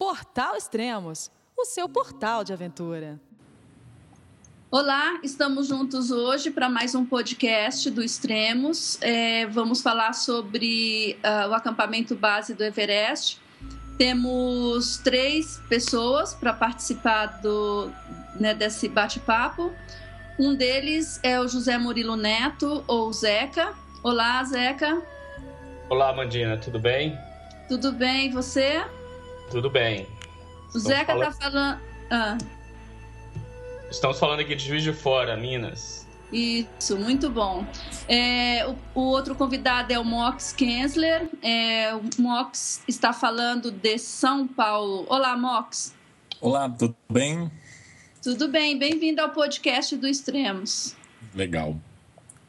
[0.00, 3.20] Portal Extremos, o seu portal de aventura.
[4.70, 8.98] Olá, estamos juntos hoje para mais um podcast do Extremos.
[9.02, 13.38] É, vamos falar sobre uh, o acampamento base do Everest.
[13.98, 17.90] Temos três pessoas para participar do,
[18.40, 19.70] né, desse bate-papo.
[20.38, 23.74] Um deles é o José Murilo Neto, ou Zeca.
[24.02, 25.02] Olá, Zeca.
[25.90, 27.18] Olá, Mandina, tudo bem?
[27.68, 28.82] Tudo bem, e você?
[29.50, 30.06] Tudo bem.
[30.74, 31.80] O Zeca está falando.
[32.10, 32.38] Ah.
[33.90, 36.06] Estamos falando aqui de Juiz de Fora, Minas.
[36.32, 37.66] Isso, muito bom.
[38.06, 41.28] É, o, o, outro convidado é o Mox Kensler.
[41.42, 45.04] É, o Mox está falando de São Paulo.
[45.08, 45.92] Olá, Mox.
[46.40, 47.50] Olá, tudo bem?
[48.22, 50.94] Tudo bem, bem-vindo ao podcast do Extremos.
[51.34, 51.76] Legal.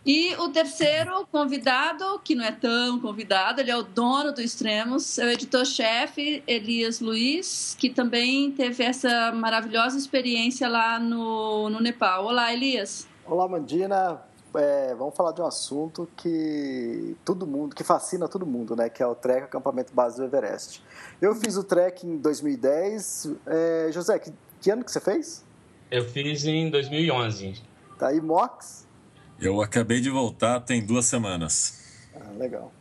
[0.04, 5.20] E o terceiro convidado, que não é tão convidado, ele é o dono do Extremos,
[5.20, 12.26] é o editor-chefe Elias Luiz, que também teve essa maravilhosa experiência lá no, no Nepal.
[12.26, 13.08] Olá, Elias.
[13.28, 14.20] Olá, Mandina.
[14.56, 18.90] É, vamos falar de um assunto que todo mundo, que fascina todo mundo, né?
[18.90, 20.84] Que é o trek acampamento base do Everest.
[21.22, 23.34] Eu fiz o trek em 2010.
[23.46, 25.46] É, José, que, que ano que você fez?
[25.92, 27.62] Eu fiz em 2011.
[28.00, 28.88] Tá aí, Mox?
[29.42, 31.82] Eu acabei de voltar tem duas semanas.
[32.16, 32.72] Ah, legal.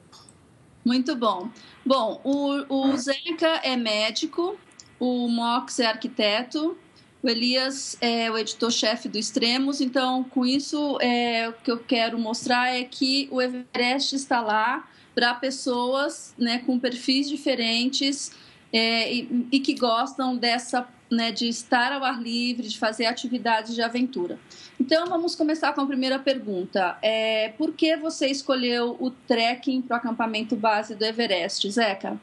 [0.84, 1.48] Muito bom.
[1.84, 4.58] Bom, o, o Zeca é médico,
[4.98, 6.76] o Mox é arquiteto,
[7.22, 9.80] o Elias é o editor-chefe do Extremos.
[9.80, 14.86] Então, com isso, é, o que eu quero mostrar é que o Everest está lá
[15.14, 18.32] para pessoas né, com perfis diferentes
[18.72, 23.74] é, e, e, que gostam dessa né, de estar ao ar livre, de fazer atividades
[23.74, 24.38] de aventura.
[24.78, 26.96] Então, vamos começar com a primeira pergunta.
[27.02, 32.18] É, por que você escolheu o trekking para o acampamento base do Everest, Zeca?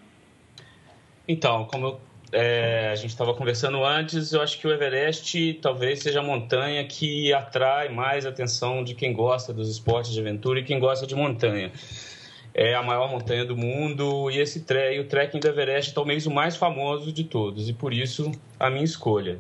[1.27, 1.99] Então, como
[2.31, 6.85] é, a gente estava conversando antes, eu acho que o Everest talvez seja a montanha
[6.85, 11.15] que atrai mais atenção de quem gosta dos esportes de aventura e quem gosta de
[11.15, 11.71] montanha.
[12.57, 16.25] É a maior montanha do mundo e esse tre o trekking do Everest é talvez
[16.25, 19.39] o mais famoso de todos e por isso a minha escolha.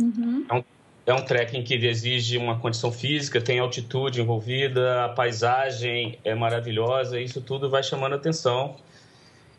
[0.00, 0.44] Uhum.
[0.50, 0.64] É um
[1.04, 7.20] é um trekking que exige uma condição física, tem altitude envolvida, a paisagem é maravilhosa,
[7.20, 8.76] isso tudo vai chamando atenção.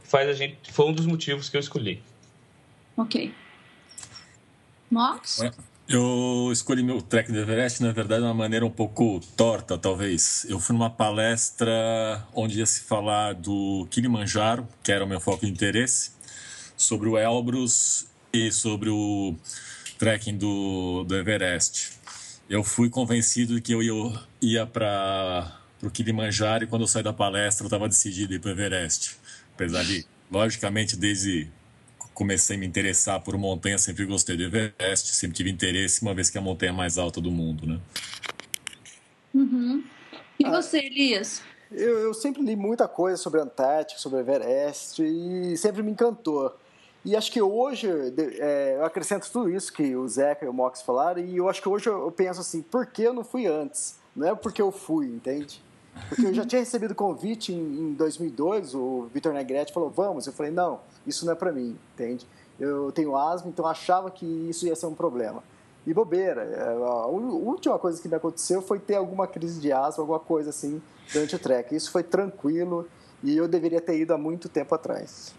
[0.03, 2.01] Faz a gente, foi um dos motivos que eu escolhi.
[2.95, 3.33] Ok.
[4.89, 5.41] Mox?
[5.93, 10.43] Eu escolhi meu trek do Everest, na verdade, de uma maneira um pouco torta, talvez.
[10.49, 15.45] Eu fui numa palestra onde ia se falar do Kilimanjaro, que era o meu foco
[15.45, 16.09] de interesse,
[16.75, 19.35] sobre o Elbrus e sobre o
[19.99, 21.91] trekking do, do Everest.
[22.49, 27.03] Eu fui convencido de que eu ia, ia para o Kilimanjaro e quando eu saí
[27.03, 29.15] da palestra eu estava decidido ir para o Everest.
[29.53, 31.51] Apesar de, logicamente, desde
[32.13, 36.29] comecei a me interessar por montanha, sempre gostei do Everest, sempre tive interesse, uma vez
[36.29, 37.79] que é a montanha mais alta do mundo, né?
[39.33, 39.83] Uhum.
[40.39, 41.41] E você, Elias?
[41.71, 45.91] Eu, eu, sempre li muita coisa sobre a Antártica, sobre o Everest e sempre me
[45.91, 46.55] encantou.
[47.03, 47.87] E acho que hoje,
[48.39, 51.61] é, eu acrescento tudo isso que o Zeca e o Mox falaram, e eu acho
[51.61, 53.99] que hoje eu penso assim, por que eu não fui antes?
[54.15, 55.61] Não é porque eu fui, entende?
[56.07, 60.25] Porque eu já tinha recebido convite em, em 2002, o Vitor Negretti falou, vamos.
[60.27, 62.25] Eu falei, não, isso não é para mim, entende?
[62.59, 65.43] Eu tenho asma, então achava que isso ia ser um problema.
[65.85, 70.01] E bobeira, é, a última coisa que me aconteceu foi ter alguma crise de asma,
[70.01, 70.81] alguma coisa assim,
[71.11, 71.75] durante o trek.
[71.75, 72.87] Isso foi tranquilo
[73.21, 75.33] e eu deveria ter ido há muito tempo atrás.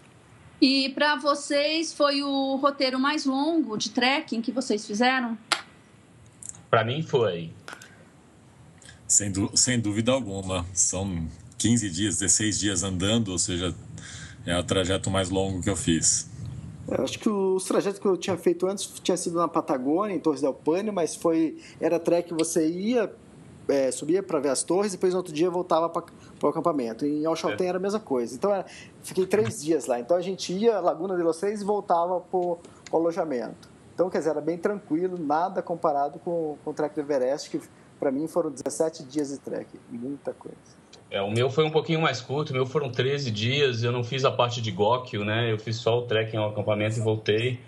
[0.61, 5.37] E para vocês foi o roteiro mais longo de trekking que vocês fizeram?
[6.69, 7.51] Para mim foi.
[9.07, 10.65] Sem, sem dúvida alguma.
[10.73, 11.27] São
[11.57, 13.75] 15 dias, 16 dias andando, ou seja,
[14.45, 16.29] é o trajeto mais longo que eu fiz.
[16.87, 20.19] Eu acho que os trajetos que eu tinha feito antes tinha sido na Patagônia, em
[20.19, 23.11] Torres del Paine, mas foi era trek que você ia
[23.67, 26.03] é, subia para ver as torres e depois no outro dia voltava para
[26.43, 27.05] o acampamento.
[27.05, 27.69] E em Alchalten é.
[27.69, 28.35] era a mesma coisa.
[28.35, 28.65] Então era,
[29.01, 29.99] fiquei três dias lá.
[29.99, 32.59] Então a gente ia à Laguna de los Reis e voltava para o
[32.91, 33.75] alojamento.
[33.95, 37.61] Então, quer dizer, era bem tranquilo, nada comparado com, com o trek do Everest, que
[37.97, 40.57] para mim foram 17 dias de trek, muita coisa.
[41.09, 44.03] É, o meu foi um pouquinho mais curto, o meu foram 13 dias, eu não
[44.03, 45.51] fiz a parte de Góquio, né?
[45.51, 47.59] Eu fiz só o trek ao acampamento e voltei.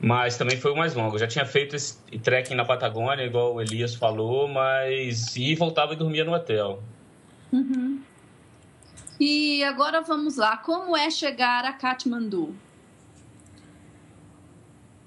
[0.00, 1.16] Mas também foi o mais longo.
[1.16, 5.92] Eu já tinha feito esse trekking na Patagônia, igual o Elias falou, mas e voltava
[5.92, 6.82] e dormia no hotel.
[7.52, 8.00] Uhum.
[9.18, 10.56] E agora vamos lá.
[10.56, 12.54] Como é chegar a Katmandu?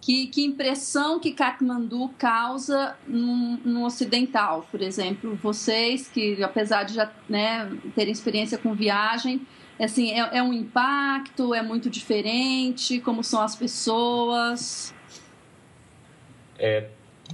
[0.04, 5.34] Que, que impressão que Kathmandu causa no, no, ocidental, por exemplo?
[5.42, 9.48] Vocês que, apesar de já né, terem experiência com viagem,
[9.80, 13.00] assim, é, é um impacto, é muito diferente?
[13.00, 14.94] Como são as pessoas?
[16.60, 16.90] É,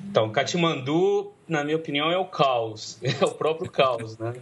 [0.08, 4.34] então, Katmandu, na minha opinião, é o caos, é o próprio caos, né?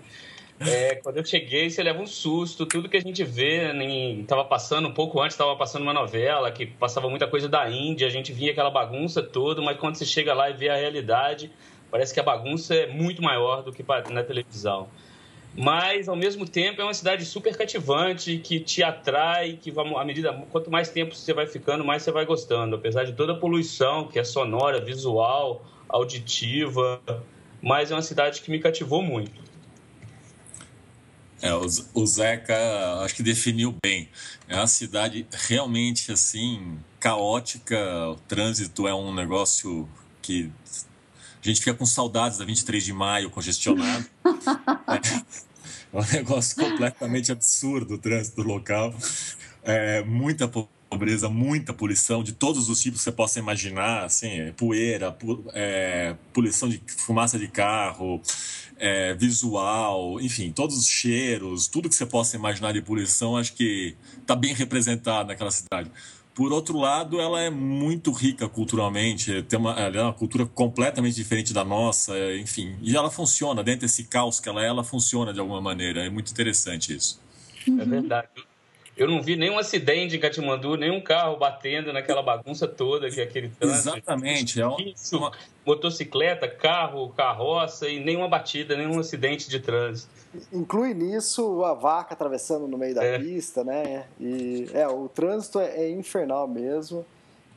[0.59, 2.65] É, quando eu cheguei, você leva um susto.
[2.65, 6.65] Tudo que a gente vê, nem passando um pouco antes, estava passando uma novela que
[6.65, 8.07] passava muita coisa da Índia.
[8.07, 11.51] A gente via aquela bagunça toda, mas quando você chega lá e vê a realidade,
[11.91, 14.87] parece que a bagunça é muito maior do que na televisão.
[15.55, 20.31] Mas ao mesmo tempo é uma cidade super cativante que te atrai, que à medida
[20.51, 22.75] quanto mais tempo você vai ficando, mais você vai gostando.
[22.75, 27.01] Apesar de toda a poluição que é sonora, visual, auditiva,
[27.61, 29.46] mas é uma cidade que me cativou muito.
[31.41, 32.55] É, o, Zeca
[33.03, 34.09] acho que definiu bem.
[34.47, 37.77] É uma cidade realmente assim caótica.
[38.09, 39.87] O trânsito é um negócio
[40.21, 40.51] que
[41.43, 44.05] a gente fica com saudades da 23 de maio congestionado.
[44.25, 48.93] é, é um negócio completamente absurdo o trânsito local.
[49.63, 50.47] É, muita
[50.89, 55.43] pobreza, muita poluição de todos os tipos que você possa imaginar, assim, é, poeira, pu
[55.53, 58.21] é, poluição de fumaça de carro,
[58.77, 63.95] é, visual, enfim, todos os cheiros, tudo que você possa imaginar de poluição, acho que
[64.21, 65.91] está bem representado naquela cidade.
[66.33, 71.15] Por outro lado, ela é muito rica culturalmente, tem uma, ela é uma cultura completamente
[71.15, 75.33] diferente da nossa, enfim, e ela funciona, dentro desse caos que ela é, ela funciona
[75.33, 77.19] de alguma maneira, é muito interessante isso.
[77.67, 78.29] É verdade.
[78.97, 83.23] Eu não vi nenhum acidente em Katmandu, nenhum carro batendo naquela bagunça toda que é
[83.23, 83.89] aquele trânsito.
[83.89, 84.59] Exatamente.
[84.59, 85.31] É uma...
[85.63, 90.09] Motocicleta, carro, carroça e nenhuma batida, nenhum acidente de trânsito.
[90.51, 93.19] Inclui nisso a vaca atravessando no meio da é.
[93.19, 94.07] pista, né?
[94.19, 97.05] E é, o trânsito é, é infernal mesmo.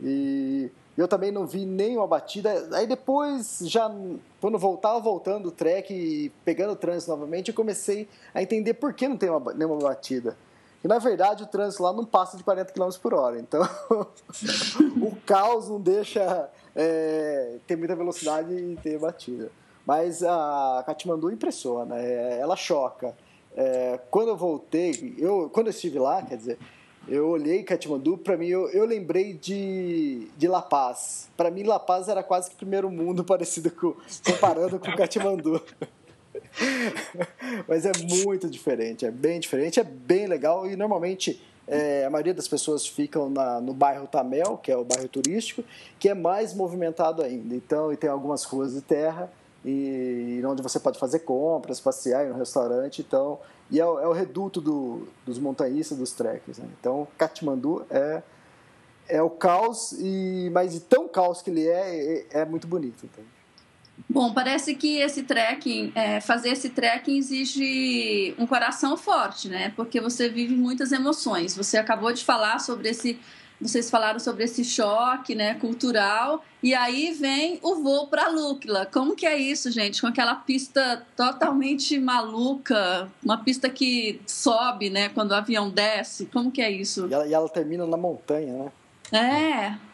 [0.02, 2.69] E eu também não vi nenhuma batida.
[2.72, 3.90] Aí depois, já
[4.40, 8.92] quando voltava voltando o trek e pegando o trânsito novamente, eu comecei a entender por
[8.92, 10.37] que não tem uma, nenhuma batida.
[10.82, 13.38] E na verdade o trânsito lá não passa de 40 km por hora.
[13.38, 13.60] Então
[15.00, 19.50] o caos não deixa é, ter muita velocidade e ter batida.
[19.86, 23.14] Mas a Katmandu impressiona, é, ela choca.
[23.56, 26.58] É, quando eu voltei, eu, quando eu estive lá, quer dizer,
[27.08, 31.28] eu olhei Katmandu, para mim eu, eu lembrei de, de La Paz.
[31.36, 35.60] Para mim La Paz era quase que o primeiro mundo parecido com comparando com Katmandu.
[37.66, 37.92] Mas é
[38.24, 42.86] muito diferente, é bem diferente, é bem legal e normalmente é, a maioria das pessoas
[42.86, 45.62] ficam na, no bairro Tamel, que é o bairro turístico,
[45.98, 47.54] que é mais movimentado ainda.
[47.54, 49.30] Então, e tem algumas ruas de terra
[49.64, 53.02] e, onde você pode fazer compras, passear em um restaurante.
[53.02, 53.38] Então,
[53.70, 56.58] e é, é o reduto do, dos montanhistas, dos trekkers.
[56.58, 56.68] Né?
[56.78, 58.22] Então, Katmandu é
[59.08, 63.04] é o caos e mas de tão caos que ele é, é, é muito bonito.
[63.04, 63.24] Então.
[64.08, 69.73] Bom, parece que esse trekking, é, fazer esse trekking exige um coração forte, né?
[69.76, 71.56] Porque você vive muitas emoções.
[71.56, 73.19] Você acabou de falar sobre esse,
[73.61, 76.44] vocês falaram sobre esse choque, né, cultural.
[76.62, 78.87] E aí vem o voo para Lúcula.
[78.87, 80.00] Como que é isso, gente?
[80.00, 86.26] Com aquela pista totalmente maluca, uma pista que sobe, né, quando o avião desce.
[86.26, 87.06] Como que é isso?
[87.08, 88.73] E ela, e ela termina na montanha, né?
[89.12, 89.89] É.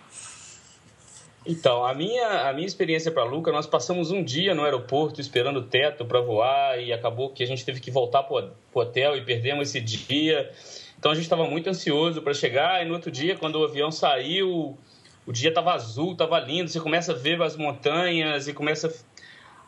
[1.49, 5.59] Então, a minha, a minha experiência para Luca, nós passamos um dia no aeroporto esperando
[5.59, 9.17] o teto para voar e acabou que a gente teve que voltar para o hotel
[9.17, 10.51] e perdemos esse dia.
[10.99, 13.93] Então a gente estava muito ansioso para chegar e no outro dia, quando o avião
[13.93, 14.77] saiu,
[15.25, 18.93] o dia estava azul, estava lindo, você começa a ver as montanhas e começa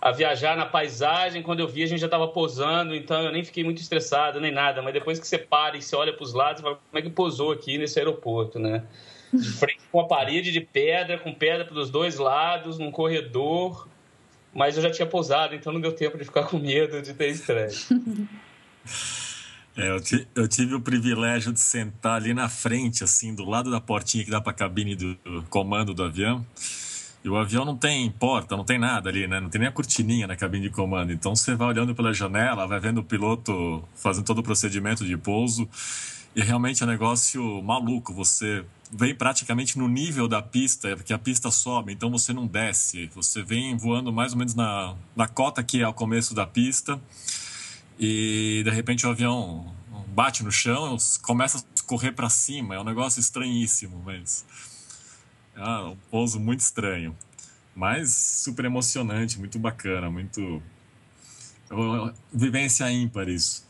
[0.00, 1.42] a viajar na paisagem.
[1.42, 4.50] Quando eu vi, a gente já estava posando, então eu nem fiquei muito estressado nem
[4.50, 4.82] nada.
[4.82, 7.02] Mas depois que você para e você olha para os lados, você fala, como é
[7.02, 8.82] que posou aqui nesse aeroporto, né?
[9.32, 13.88] De frente com uma parede de pedra, com pedra pelos dois lados, num corredor.
[14.54, 17.28] Mas eu já tinha pousado, então não deu tempo de ficar com medo de ter
[17.28, 17.94] estresse.
[19.76, 20.00] É, eu,
[20.34, 24.30] eu, tive o privilégio de sentar ali na frente, assim, do lado da portinha que
[24.30, 26.44] dá para a cabine do, do comando do avião.
[27.24, 29.40] E o avião não tem porta, não tem nada ali, né?
[29.40, 31.12] Não tem nem a cortininha na cabine de comando.
[31.12, 35.16] Então você vai olhando pela janela, vai vendo o piloto fazendo todo o procedimento de
[35.16, 35.68] pouso.
[36.34, 38.12] E realmente é um negócio maluco.
[38.14, 43.10] Você vem praticamente no nível da pista, porque a pista sobe, então você não desce.
[43.14, 47.00] Você vem voando mais ou menos na, na cota que é o começo da pista.
[47.98, 49.74] E de repente o avião
[50.08, 52.74] bate no chão, começa a correr para cima.
[52.74, 54.44] É um negócio estranhíssimo, mas
[55.54, 57.16] é um pouso muito estranho.
[57.74, 60.62] Mas super emocionante, muito bacana, muito.
[62.32, 63.67] Vivência ímpar isso.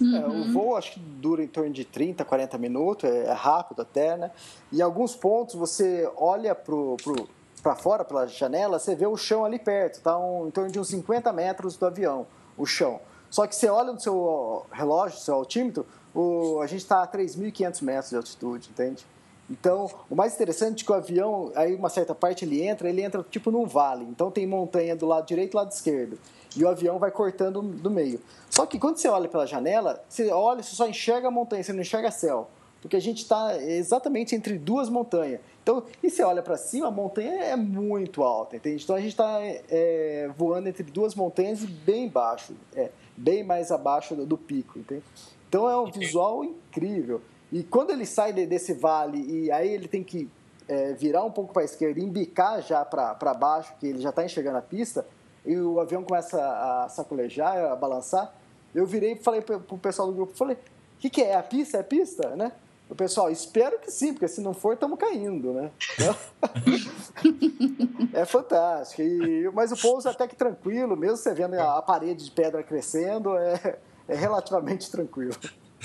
[0.00, 0.16] Uhum.
[0.16, 3.82] É, o voo acho que dura em torno de 30, 40 minutos, é, é rápido
[3.82, 4.30] até, né?
[4.72, 7.28] E em alguns pontos você olha pro, pro,
[7.62, 10.78] para fora, pela janela, você vê o chão ali perto, tá um, em torno de
[10.78, 13.00] uns 50 metros do avião, o chão.
[13.30, 17.82] Só que você olha no seu relógio, seu altímetro, o, a gente está a 3.500
[17.82, 19.06] metros de altitude, entende?
[19.50, 23.02] Então, o mais interessante é que o avião, aí uma certa parte ele entra, ele
[23.02, 24.04] entra tipo num vale.
[24.04, 26.18] Então tem montanha do lado direito e lado esquerdo.
[26.56, 28.20] E o avião vai cortando do meio.
[28.50, 31.72] Só que quando você olha pela janela, você olha, você só enxerga a montanha, você
[31.72, 32.48] não enxerga céu.
[32.80, 35.40] Porque a gente está exatamente entre duas montanhas.
[35.62, 38.84] Então, e você olha para cima, a montanha é muito alta, entende?
[38.84, 43.72] Então a gente está é, voando entre duas montanhas e bem baixo, é, bem mais
[43.72, 45.02] abaixo do, do pico, entende?
[45.48, 47.22] Então é um visual incrível.
[47.50, 50.28] E quando ele sai desse vale e aí ele tem que
[50.68, 54.10] é, virar um pouco para a esquerda e embicar já para baixo, que ele já
[54.10, 55.06] está enxergando a pista,
[55.44, 58.32] e o avião começa a sacolejar, a balançar,
[58.74, 61.30] eu virei e falei para o pessoal do grupo, falei, o que, que é?
[61.30, 61.76] É a pista?
[61.76, 62.34] É a pista?
[62.34, 62.52] Né?
[62.88, 65.70] O pessoal, espero que sim, porque se não for, estamos caindo, né?
[68.12, 69.02] é fantástico.
[69.02, 72.62] E, mas o pouso é até que tranquilo, mesmo você vendo a parede de pedra
[72.62, 75.34] crescendo, é, é relativamente tranquilo.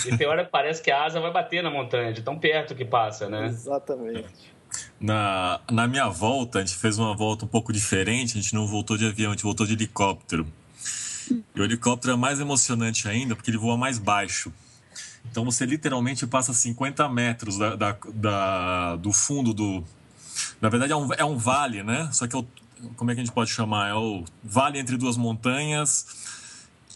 [0.05, 2.75] E tem hora que parece que a asa vai bater na montanha, de tão perto
[2.75, 3.45] que passa, né?
[3.45, 4.53] Exatamente.
[4.99, 8.67] Na, na minha volta, a gente fez uma volta um pouco diferente, a gente não
[8.67, 10.45] voltou de avião, a gente voltou de helicóptero.
[11.31, 14.51] E o helicóptero é mais emocionante ainda, porque ele voa mais baixo.
[15.31, 19.83] Então você literalmente passa 50 metros da, da, da do fundo do.
[20.59, 22.09] Na verdade é um, é um vale, né?
[22.11, 22.47] Só que é o,
[22.95, 23.89] como é que a gente pode chamar?
[23.89, 26.38] É o vale entre duas montanhas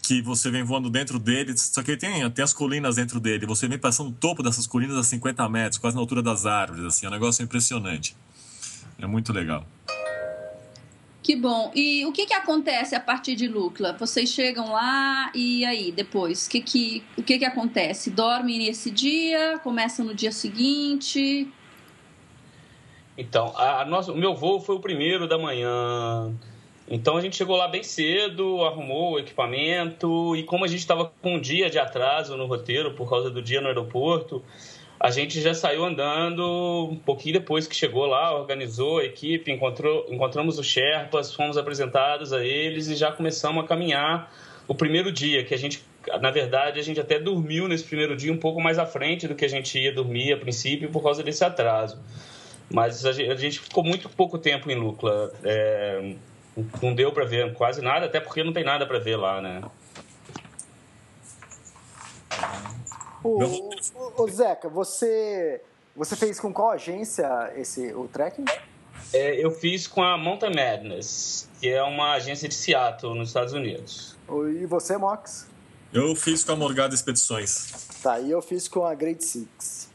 [0.06, 3.46] que você vem voando dentro dele, só que tem, tem as colinas dentro dele.
[3.46, 6.84] Você vem passando o topo dessas colinas a 50 metros, quase na altura das árvores,
[6.84, 8.14] assim, é um negócio impressionante.
[8.98, 9.66] É muito legal.
[11.22, 11.72] Que bom.
[11.74, 13.96] E o que, que acontece a partir de Lucla?
[13.98, 18.10] Vocês chegam lá e aí, depois, que que, o que, que acontece?
[18.10, 19.58] Dormem nesse dia?
[19.64, 21.48] Começam no dia seguinte?
[23.16, 26.30] Então, a, a nossa, o meu voo foi o primeiro da manhã.
[26.88, 31.10] Então a gente chegou lá bem cedo, arrumou o equipamento e como a gente estava
[31.22, 34.42] com um dia de atraso no roteiro por causa do dia no aeroporto,
[35.00, 40.06] a gente já saiu andando um pouquinho depois que chegou lá, organizou a equipe, encontrou,
[40.08, 44.32] encontramos os Sherpas, fomos apresentados a eles e já começamos a caminhar
[44.66, 45.82] o primeiro dia, que a gente,
[46.20, 49.34] na verdade, a gente até dormiu nesse primeiro dia um pouco mais à frente do
[49.34, 51.98] que a gente ia dormir a princípio por causa desse atraso.
[52.72, 55.30] Mas a gente ficou muito pouco tempo em Lucla.
[55.44, 56.14] É,
[56.82, 59.62] não deu para ver quase nada, até porque não tem nada para ver lá, né?
[63.22, 65.60] O, o, o, Zeca, você,
[65.96, 68.44] você fez com qual agência esse, o trekking?
[69.12, 73.54] É, eu fiz com a Mountain Madness, que é uma agência de Seattle, nos Estados
[73.54, 74.16] Unidos.
[74.60, 75.48] E você, Mox?
[75.92, 77.86] Eu fiz com a Morgada Expedições.
[78.02, 79.88] Tá, e eu fiz com a Grade Six.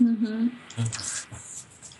[0.00, 0.52] Uhum.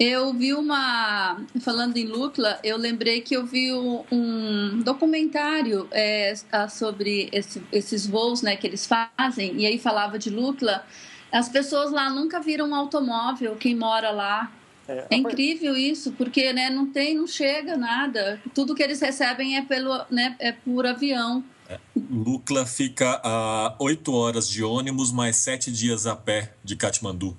[0.01, 1.45] Eu vi uma.
[1.61, 3.71] Falando em Lucla, eu lembrei que eu vi
[4.11, 6.33] um documentário é,
[6.71, 10.87] sobre esse, esses voos né, que eles fazem, e aí falava de Lucla.
[11.31, 14.51] As pessoas lá nunca viram um automóvel, quem mora lá.
[14.89, 18.41] É, é incrível isso, porque né, não tem, não chega nada.
[18.55, 21.45] Tudo que eles recebem é, pelo, né, é por avião.
[21.69, 21.79] É.
[22.11, 27.37] Lucla fica a oito horas de ônibus, mais sete dias a pé de Katmandu.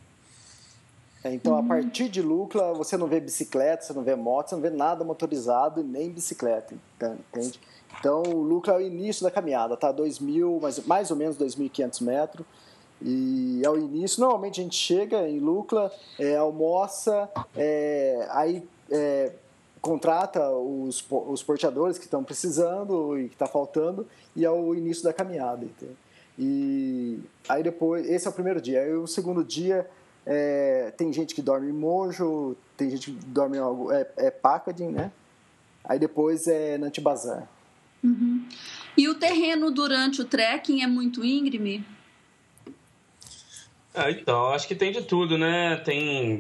[1.23, 4.55] É, então, a partir de Lucla, você não vê bicicleta, você não vê moto, você
[4.55, 7.59] não vê nada motorizado nem bicicleta, entende?
[7.99, 9.93] Então, o Lucla é o início da caminhada, tá?
[9.93, 12.45] 2.000, mais, mais ou menos 2.500 metros.
[13.01, 14.21] E é o início.
[14.21, 19.31] Normalmente a gente chega em Lucla, é, almoça, é, aí é,
[19.81, 25.03] contrata os, os porteadores que estão precisando e que está faltando, e é o início
[25.03, 25.65] da caminhada.
[25.65, 25.97] Entende?
[26.37, 28.81] E aí depois, esse é o primeiro dia.
[28.81, 29.87] Aí o segundo dia
[30.25, 34.31] é, tem gente que dorme em Mojo, tem gente que dorme em algo, é, é
[34.31, 35.11] packaging, né?
[35.83, 37.47] Aí depois é Nantibazar.
[38.03, 38.47] Uhum.
[38.97, 41.85] E o terreno durante o trekking é muito íngreme?
[43.93, 45.75] Ah, então, acho que tem de tudo, né?
[45.77, 46.39] Tem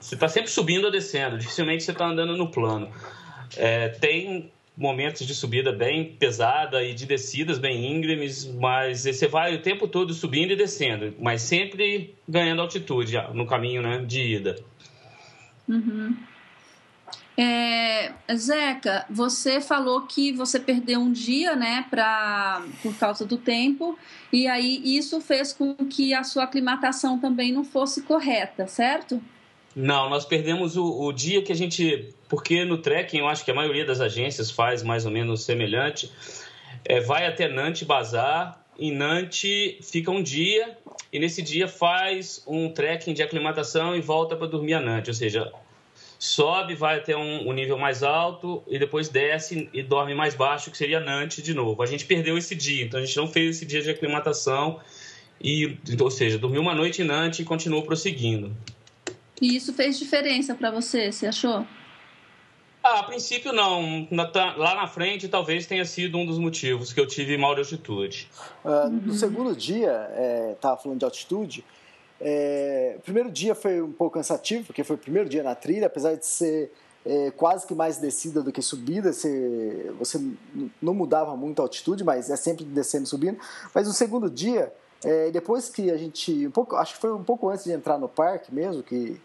[0.00, 2.92] Você está sempre subindo ou descendo, dificilmente você está andando no plano.
[3.56, 9.54] É, tem momentos de subida bem pesada e de descidas bem íngremes, mas você vai
[9.54, 14.56] o tempo todo subindo e descendo, mas sempre ganhando altitude no caminho né, de ida.
[15.68, 16.16] Uhum.
[17.42, 23.98] É, Zeca, você falou que você perdeu um dia, né, pra, por causa do tempo,
[24.30, 29.22] e aí isso fez com que a sua aclimatação também não fosse correta, certo?
[29.74, 32.12] Não, nós perdemos o, o, dia que a gente.
[32.30, 36.10] Porque no trekking, eu acho que a maioria das agências faz mais ou menos semelhante.
[36.84, 40.78] É, vai até Nantes Bazar em Nantes, fica um dia
[41.12, 45.14] e nesse dia faz um trekking de aclimatação e volta para dormir a Nantes, ou
[45.14, 45.52] seja,
[46.18, 50.70] sobe, vai até um, um, nível mais alto e depois desce e dorme mais baixo,
[50.70, 51.82] que seria Nantes de novo.
[51.82, 54.80] A gente perdeu esse dia, então a gente não fez esse dia de aclimatação
[55.42, 58.56] e, ou seja, dormiu uma noite em Nantes e continuou prosseguindo.
[59.42, 61.66] E isso fez diferença para você, você achou?
[62.82, 64.08] Ah, a princípio não.
[64.56, 68.28] Lá na frente talvez tenha sido um dos motivos que eu tive mal de altitude.
[68.64, 70.08] Uh, no segundo dia,
[70.54, 71.64] estava é, falando de altitude,
[72.20, 76.14] é, primeiro dia foi um pouco cansativo, porque foi o primeiro dia na trilha, apesar
[76.16, 76.70] de ser
[77.04, 80.20] é, quase que mais descida do que subida, você, você
[80.82, 83.38] não mudava muito a altitude, mas é sempre descendo e subindo.
[83.74, 84.72] Mas no segundo dia,
[85.02, 87.98] é, depois que a gente, um pouco, acho que foi um pouco antes de entrar
[87.98, 89.18] no parque mesmo, que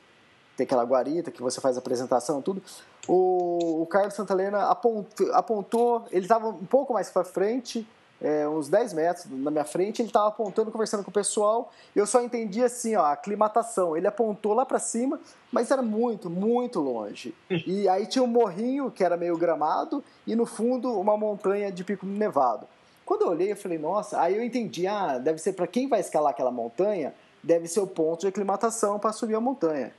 [0.55, 2.61] tem aquela guarita que você faz a apresentação tudo,
[3.07, 7.87] o, o Carlos Santalena apontou, apontou ele estava um pouco mais para frente,
[8.21, 12.07] é, uns 10 metros na minha frente, ele estava apontando, conversando com o pessoal, eu
[12.07, 15.19] só entendi assim, ó, a aclimatação, ele apontou lá para cima,
[15.51, 17.35] mas era muito, muito longe.
[17.49, 21.83] E aí tinha um morrinho que era meio gramado e no fundo uma montanha de
[21.83, 22.67] pico nevado.
[23.05, 25.99] Quando eu olhei, eu falei, nossa, aí eu entendi, ah, deve ser para quem vai
[25.99, 29.93] escalar aquela montanha, deve ser o ponto de aclimatação para subir a montanha.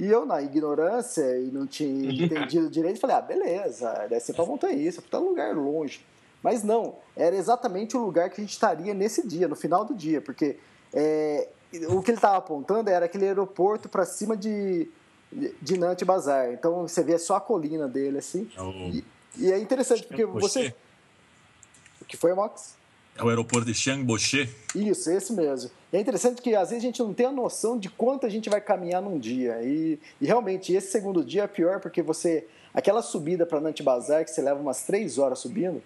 [0.00, 4.72] E eu, na ignorância e não tinha entendido direito, falei, ah, beleza, deve ser montanha
[4.72, 6.00] isso, para um lugar longe.
[6.42, 9.94] Mas não, era exatamente o lugar que a gente estaria nesse dia, no final do
[9.94, 10.56] dia, porque
[10.94, 11.48] é,
[11.90, 14.88] o que ele estava apontando era aquele aeroporto para cima de,
[15.60, 16.50] de Nantes Bazar.
[16.50, 18.50] Então você vê só a colina dele, assim.
[18.56, 18.70] É o...
[18.70, 19.04] e,
[19.36, 20.74] e, é interessante, porque você.
[22.00, 22.74] O que foi, Max?
[23.14, 24.48] É o aeroporto de Chiangboche?
[24.74, 25.70] Isso, esse mesmo.
[25.92, 28.48] É interessante que às vezes a gente não tem a noção de quanto a gente
[28.48, 29.60] vai caminhar num dia.
[29.62, 32.46] E, e realmente, esse segundo dia é pior porque você.
[32.72, 35.82] Aquela subida para Nantes Bazar, que você leva umas três horas subindo,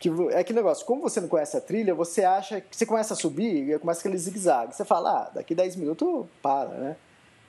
[0.00, 3.14] que é aquele negócio, como você não conhece a trilha, você acha que você começa
[3.14, 4.74] a subir e começa aquele zigue-zague.
[4.74, 6.96] Você fala, ah, daqui 10 minutos para, né?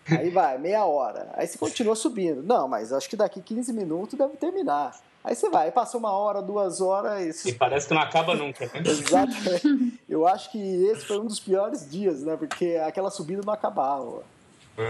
[0.07, 1.31] Aí vai, meia hora.
[1.33, 2.43] Aí você continua subindo.
[2.43, 4.95] Não, mas acho que daqui 15 minutos deve terminar.
[5.25, 7.43] Aí você vai, passa uma hora, duas horas.
[7.45, 8.83] E parece que não acaba nunca, né?
[8.85, 9.99] Exatamente.
[10.07, 12.37] Eu acho que esse foi um dos piores dias, né?
[12.37, 14.21] Porque aquela subida não acabava.
[14.77, 14.83] É.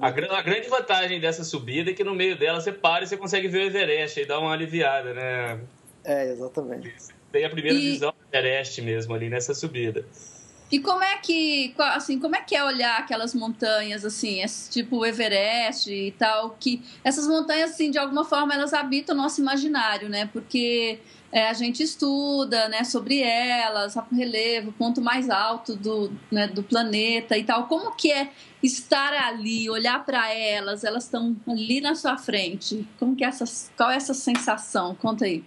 [0.00, 3.16] A, a, grande vantagem dessa subida é que no meio dela você para e você
[3.16, 5.60] consegue ver o Everest e dá uma aliviada, né?
[6.02, 6.94] É, exatamente.
[7.30, 7.92] Tem a primeira e...
[7.92, 10.06] visão do Everest mesmo ali nessa subida.
[10.72, 15.06] E como é que, assim, como é que é olhar aquelas montanhas, assim, tipo o
[15.06, 20.08] Everest e tal, que essas montanhas, assim, de alguma forma, elas habitam o nosso imaginário,
[20.08, 20.28] né?
[20.32, 20.98] Porque
[21.30, 26.62] é, a gente estuda, né, sobre elas, o relevo, ponto mais alto do, né, do
[26.62, 27.66] planeta e tal.
[27.66, 28.30] Como que é
[28.62, 32.88] estar ali, olhar para elas, elas estão ali na sua frente?
[32.98, 33.44] Como que é essa,
[33.76, 34.94] qual é essa sensação?
[34.94, 35.44] Conta aí.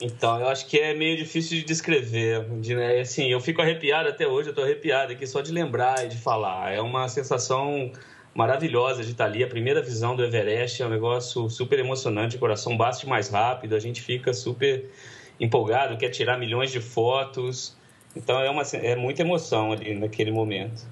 [0.00, 2.44] Então, eu acho que é meio difícil de descrever.
[2.60, 6.06] De, né, assim, eu fico arrepiado até hoje, eu estou arrepiado aqui só de lembrar
[6.06, 6.72] e de falar.
[6.72, 7.92] É uma sensação
[8.34, 9.44] maravilhosa de estar ali.
[9.44, 13.74] A primeira visão do Everest é um negócio super emocionante, o coração bate mais rápido,
[13.74, 14.90] a gente fica super
[15.38, 17.76] empolgado, quer tirar milhões de fotos.
[18.16, 20.86] Então, é, uma, é muita emoção ali naquele momento.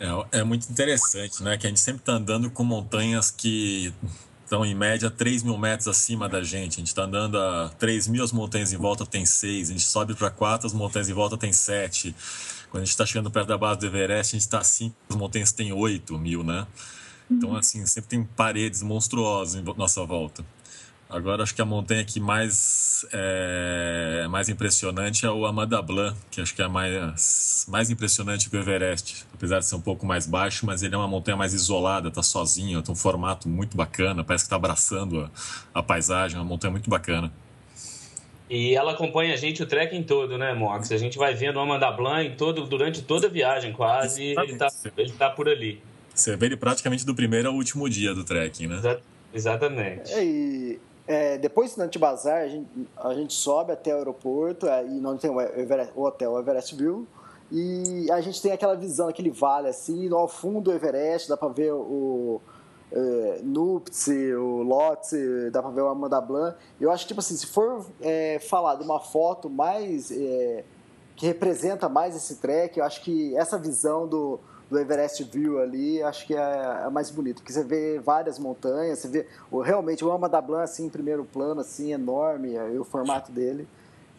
[0.00, 1.56] É, é muito interessante, né?
[1.58, 3.92] Que a gente sempre está andando com montanhas que
[4.44, 6.74] estão em média 3 mil metros acima da gente.
[6.74, 9.70] A gente está andando a 3 mil, as montanhas em volta tem 6.
[9.70, 12.14] A gente sobe para 4, as montanhas em volta tem 7.
[12.70, 15.16] Quando a gente está chegando perto da base do Everest, a gente está 5, as
[15.16, 16.66] montanhas têm 8 mil, né?
[17.30, 17.56] Então, uhum.
[17.56, 20.44] assim, sempre tem paredes monstruosas em nossa volta.
[21.14, 26.40] Agora, acho que a montanha que mais é mais impressionante é o Amanda Blanc, que
[26.40, 29.24] acho que é mais, mais impressionante que o Everest.
[29.32, 32.20] Apesar de ser um pouco mais baixo, mas ele é uma montanha mais isolada, tá
[32.20, 35.30] sozinho, tem um formato muito bacana, parece que está abraçando a,
[35.78, 37.32] a paisagem, é uma montanha muito bacana.
[38.50, 40.90] E ela acompanha a gente o trekking todo, né, Mox?
[40.90, 44.56] A gente vai vendo o Amanda Blanc todo, durante toda a viagem, quase, e ele
[44.56, 45.80] tá, ele tá por ali.
[46.12, 48.98] Você vê ele praticamente do primeiro ao último dia do trekking, né?
[49.32, 50.12] Exatamente.
[50.12, 54.86] É, e é, depois do Antibazar, a gente, a gente sobe até o aeroporto, é,
[54.86, 57.06] e onde tem o, Everest, o hotel Everest View,
[57.52, 61.48] e a gente tem aquela visão, aquele vale assim, ao fundo do Everest, dá para
[61.48, 62.40] ver o,
[62.90, 66.56] é, Nuptse, o Lotse, dá para ver o Amanda Blanc.
[66.80, 70.10] Eu acho que, tipo assim, se for é, falar de uma foto mais.
[70.10, 70.64] É,
[71.16, 74.40] que representa mais esse trek, eu acho que essa visão do
[74.74, 78.98] do Everest View ali, acho que é, é, mais bonito, porque você vê várias montanhas,
[78.98, 82.84] você vê o, realmente o da Blanc assim, em primeiro plano, assim, enorme, e o
[82.84, 83.68] formato dele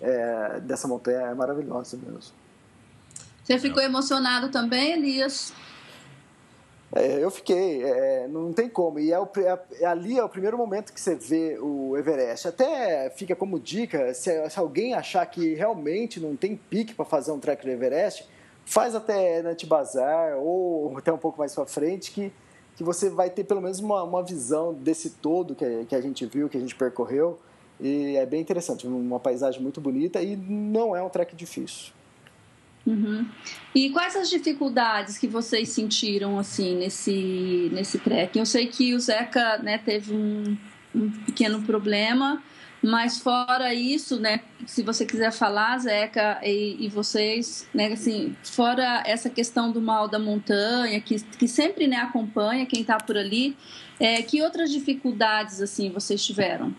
[0.02, 2.34] é, dessa montanha é maravilhoso mesmo.
[3.44, 5.54] Você ficou emocionado também, Elias?
[6.94, 8.98] É, eu fiquei, é, não tem como.
[8.98, 12.48] E é, o, é, ali é o primeiro momento que você vê o Everest.
[12.48, 17.32] Até fica como dica: se, se alguém achar que realmente não tem pique para fazer
[17.32, 18.26] um trek do Everest,
[18.66, 22.32] faz até Bazar ou até um pouco mais para frente, que,
[22.76, 26.26] que você vai ter pelo menos uma, uma visão desse todo que, que a gente
[26.26, 27.40] viu, que a gente percorreu.
[27.80, 31.94] E é bem interessante, uma paisagem muito bonita e não é um trek difícil.
[32.86, 33.26] Uhum.
[33.74, 38.38] E quais as dificuldades que vocês sentiram assim nesse nesse trek?
[38.38, 40.56] Eu sei que o Zeca né, teve um,
[40.94, 42.42] um, pequeno problema,
[42.86, 49.02] mas fora isso, né, se você quiser falar, Zeca e, e, vocês, né, assim, fora
[49.08, 53.58] essa questão do mal da montanha que, que sempre né, acompanha quem está por ali,
[54.00, 56.76] é, que outras dificuldades assim vocês tiveram?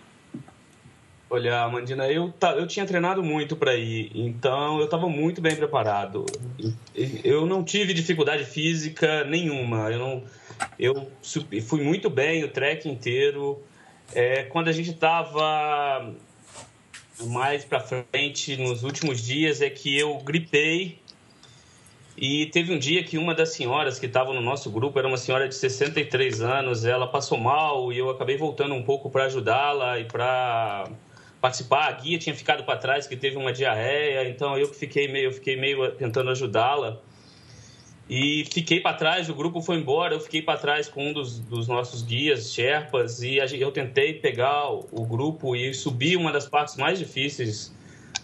[1.28, 6.24] Olha, Amandina, eu, eu tinha treinado muito para ir, então eu estava muito bem preparado.
[7.24, 9.90] Eu não tive dificuldade física nenhuma.
[9.90, 10.22] Eu, não,
[10.78, 11.10] eu
[11.62, 13.60] fui muito bem o trek inteiro.
[14.12, 16.14] É, quando a gente estava
[17.24, 20.98] mais para frente, nos últimos dias, é que eu gripei.
[22.16, 25.18] E teve um dia que uma das senhoras que estava no nosso grupo, era uma
[25.18, 30.00] senhora de 63 anos, ela passou mal e eu acabei voltando um pouco para ajudá-la
[30.00, 30.88] e para
[31.40, 31.88] participar.
[31.88, 35.32] A guia tinha ficado para trás, que teve uma diarreia, então eu fiquei meio, eu
[35.32, 36.98] fiquei meio tentando ajudá-la.
[38.08, 41.40] E fiquei para trás, o grupo foi embora, eu fiquei para trás com um dos,
[41.40, 46.76] dos, nossos guias, Sherpas, e eu tentei pegar o, grupo e subir uma das partes
[46.76, 47.74] mais difíceis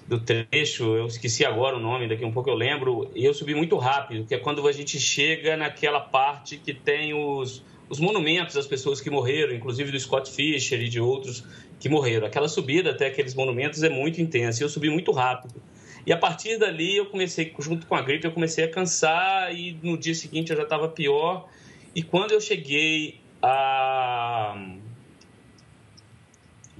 [0.06, 3.54] do trecho, eu esqueci agora o nome, daqui um pouco eu lembro, e eu subi
[3.54, 8.54] muito rápido, que é quando a gente chega naquela parte que tem os, os monumentos
[8.54, 11.44] das pessoas que morreram, inclusive do Scott Fisher e de outros
[11.80, 12.26] que morreram.
[12.26, 15.60] Aquela subida até aqueles monumentos é muito intensa e eu subi muito rápido.
[16.04, 19.78] E a partir dali eu comecei, junto com a gripe, eu comecei a cansar e
[19.82, 21.48] no dia seguinte eu já estava pior.
[21.94, 24.56] E quando eu cheguei a.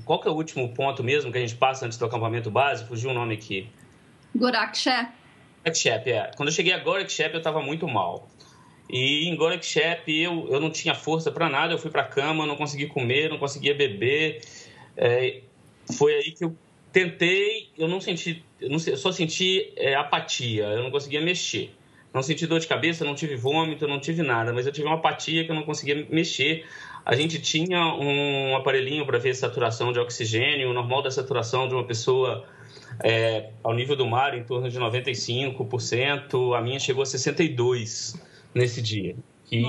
[0.05, 2.85] Qual que é o último ponto mesmo que a gente passa antes do acampamento base?
[2.85, 3.69] Fugiu o nome aqui.
[4.35, 5.13] Gorakshep.
[5.65, 6.31] Gorakshep, é.
[6.37, 8.29] Quando eu cheguei a Gorakshep eu estava muito mal.
[8.91, 12.47] E em Gorakshep eu, eu não tinha força para nada, eu fui para a cama,
[12.47, 14.43] não consegui comer, não conseguia beber.
[14.97, 15.43] É,
[15.97, 16.57] foi aí que eu
[16.93, 21.75] tentei, eu não senti, eu, não, eu só senti é, apatia, eu não conseguia mexer.
[22.13, 24.97] Não senti dor de cabeça, não tive vômito, não tive nada, mas eu tive uma
[24.97, 26.67] apatia que eu não conseguia mexer.
[27.05, 31.67] A gente tinha um aparelhinho para ver a saturação de oxigênio, o normal da saturação
[31.67, 32.47] de uma pessoa
[33.03, 38.21] é, ao nível do mar em torno de 95%, a minha chegou a 62%
[38.55, 39.17] nesse dia.
[39.51, 39.65] E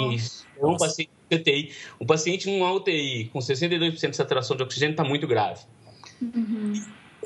[0.62, 5.26] um paciente CTI, um paciente numa UTI com 62% de saturação de oxigênio está muito
[5.26, 5.62] grave.
[6.22, 6.74] Uhum.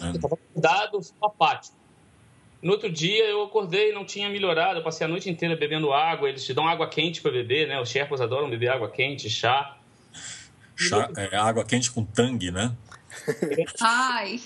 [0.01, 1.75] Eu estava acordado, apático.
[2.61, 6.27] No outro dia eu acordei, não tinha melhorado, eu passei a noite inteira bebendo água,
[6.27, 7.79] eles te dão água quente para beber, né?
[7.79, 9.77] Os Sherpas adoram beber água quente, chá.
[10.75, 12.75] Chá, é, água quente com tangue, né?
[13.79, 14.39] Ai!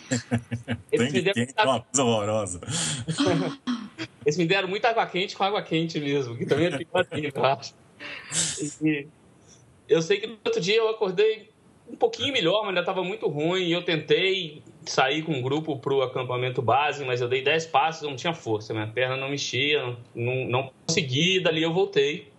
[0.92, 2.62] tangue quente é uma coisa horrorosa.
[4.26, 7.30] Eles me deram muita água quente com água quente mesmo, que também é pior assim,
[7.34, 7.74] eu acho.
[8.84, 9.08] E
[9.88, 11.50] eu sei que no outro dia eu acordei
[11.90, 13.64] um pouquinho melhor, mas ainda estava muito ruim.
[13.64, 17.68] E eu tentei sair com um grupo para o acampamento base, mas eu dei 10
[17.68, 21.40] passos, não tinha força, minha perna não mexia, não, não consegui.
[21.40, 22.32] Dali eu voltei.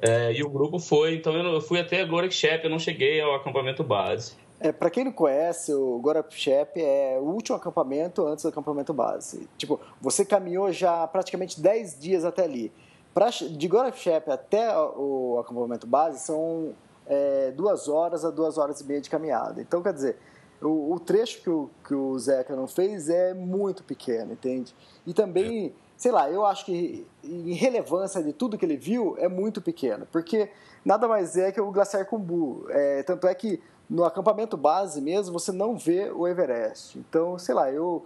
[0.00, 3.82] É, e o grupo foi, então eu fui até Gorakshep, eu não cheguei ao acampamento
[3.82, 4.34] base.
[4.58, 9.48] É, para quem não conhece, o Gorakshep é o último acampamento antes do acampamento base.
[9.56, 12.72] Tipo, você caminhou já praticamente 10 dias até ali.
[13.12, 16.74] Pra, de Gorakshep até o acampamento base são
[17.06, 19.60] é, duas horas a duas horas e meia de caminhada.
[19.60, 20.16] Então, quer dizer,
[20.66, 24.74] o, o trecho que o, que o Zeca não fez é muito pequeno, entende?
[25.06, 29.28] E também, sei lá, eu acho que em relevância de tudo que ele viu é
[29.28, 30.50] muito pequeno, porque
[30.84, 32.66] nada mais é que o Glaciar Kumbu.
[32.70, 36.98] É, tanto é que no acampamento base mesmo, você não vê o Everest.
[36.98, 38.04] Então, sei lá, eu,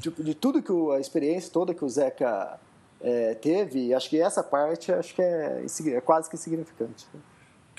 [0.00, 2.60] tipo, de tudo que o, a experiência toda que o Zeca
[3.00, 7.06] é, teve, acho que essa parte acho que é, é quase que insignificante.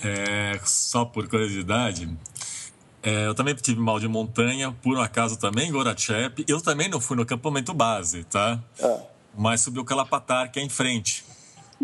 [0.02, 2.08] É, só por curiosidade,
[3.04, 6.44] é, eu também tive mal de montanha, por um acaso também, Gorachep.
[6.48, 8.58] Eu também não fui no acampamento base, tá?
[8.78, 9.00] É.
[9.36, 11.22] Mas subi o Calapatar, que é em frente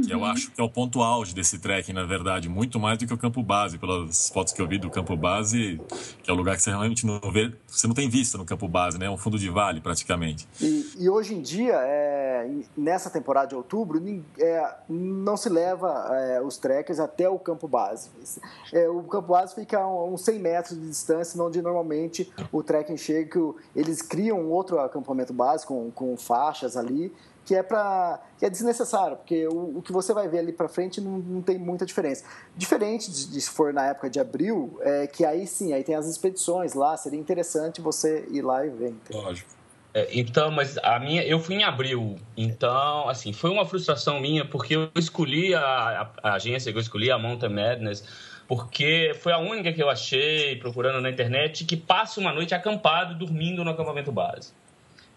[0.07, 3.07] que eu acho que é o ponto auge desse trekking, na verdade, muito mais do
[3.07, 5.81] que o campo base, pelas fotos que eu vi do campo base,
[6.23, 8.69] que é o lugar que você realmente não vê, você não tem vista no campo
[8.69, 9.07] base, né?
[9.07, 10.49] É um fundo de vale praticamente.
[10.61, 14.03] E, e hoje em dia, é, nessa temporada de outubro,
[14.39, 18.11] é, não se leva é, os trekkers até o campo base.
[18.73, 22.97] É, o campo base fica a uns 100 metros de distância, onde normalmente o trekking
[22.97, 23.21] chega,
[23.75, 27.13] eles criam outro acampamento base com, com faixas ali
[27.44, 30.68] que é para que é desnecessário, porque o, o, que você vai ver ali para
[30.68, 32.24] frente não, não, tem muita diferença.
[32.57, 35.94] Diferente de, de, se for na época de abril, é que aí sim, aí tem
[35.94, 38.88] as expedições lá, seria interessante você ir lá e ver.
[38.90, 39.22] Entendeu?
[39.22, 39.50] Lógico.
[39.92, 44.44] É, então, mas a minha, eu fui em abril, então, assim, foi uma frustração minha
[44.44, 45.61] porque eu escolhi a,
[46.22, 48.05] a, a agência, eu escolhi a Mountain Madness,
[48.46, 53.16] porque foi a única que eu achei procurando na internet que passa uma noite acampado,
[53.16, 54.53] dormindo no acampamento base.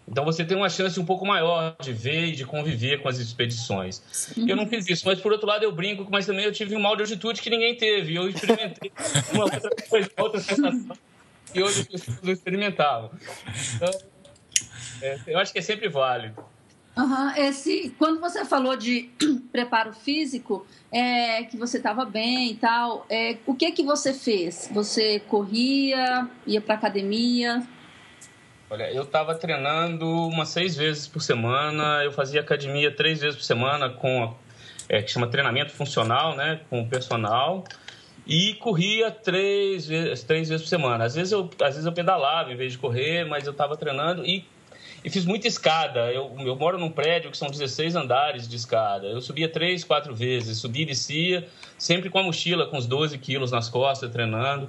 [0.06, 3.18] Então você tem uma chance um pouco maior de ver e de conviver com as
[3.18, 4.02] expedições.
[4.12, 4.48] Sim.
[4.48, 6.80] Eu não fiz isso, mas por outro lado eu brinco, mas também eu tive um
[6.80, 8.14] mal de altitude que ninguém teve.
[8.14, 8.92] Eu experimentei
[9.32, 10.96] uma outra coisa, outra sensação
[11.54, 13.10] que hoje as pessoas não experimentavam.
[13.76, 13.90] Então,
[15.00, 16.44] é, eu acho que é sempre válido.
[16.96, 17.30] Uhum.
[17.36, 19.10] Esse, quando você falou de
[19.50, 24.68] preparo físico, é, que você estava bem e tal, é, o que que você fez?
[24.72, 27.66] Você corria, ia para academia?
[28.74, 33.44] Olha, eu estava treinando umas seis vezes por semana, eu fazia academia três vezes por
[33.44, 34.34] semana com
[34.88, 37.62] é, que chama treinamento funcional, né, com o personal
[38.26, 41.04] e corria três vezes, três vezes por semana.
[41.04, 44.26] Às vezes eu, às vezes eu pedalava em vez de correr, mas eu estava treinando
[44.26, 44.44] e,
[45.04, 46.10] e fiz muita escada.
[46.10, 49.06] Eu, eu moro num prédio que são 16 andares de escada.
[49.06, 51.46] Eu subia três, quatro vezes, subia e descia,
[51.78, 54.68] sempre com a mochila com os 12 quilos nas costas, treinando.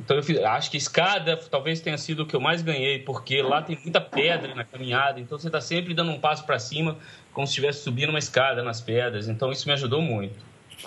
[0.00, 3.42] Então eu fiz, acho que escada talvez tenha sido o que eu mais ganhei, porque
[3.42, 6.96] lá tem muita pedra na caminhada, então você está sempre dando um passo para cima,
[7.34, 9.28] como se estivesse subindo uma escada nas pedras.
[9.28, 10.42] Então isso me ajudou muito.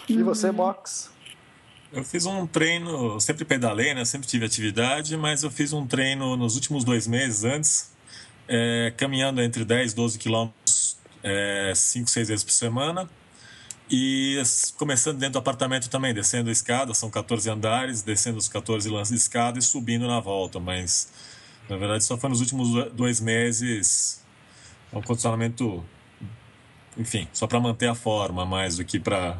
[0.09, 1.11] E você, Box?
[1.91, 4.03] Eu fiz um treino, sempre pedalei, né?
[4.03, 7.93] Sempre tive atividade, mas eu fiz um treino nos últimos dois meses antes,
[8.47, 13.07] é, caminhando entre 10 e 12 quilômetros, 5, é, 6 vezes por semana
[13.89, 14.41] e
[14.77, 19.13] começando dentro do apartamento também, descendo a escada, são 14 andares, descendo os 14 lances
[19.13, 20.59] de escada e subindo na volta.
[20.59, 21.11] Mas,
[21.69, 24.23] na verdade, só foi nos últimos dois meses
[24.91, 25.83] um condicionamento,
[26.97, 29.37] enfim, só para manter a forma mais do que para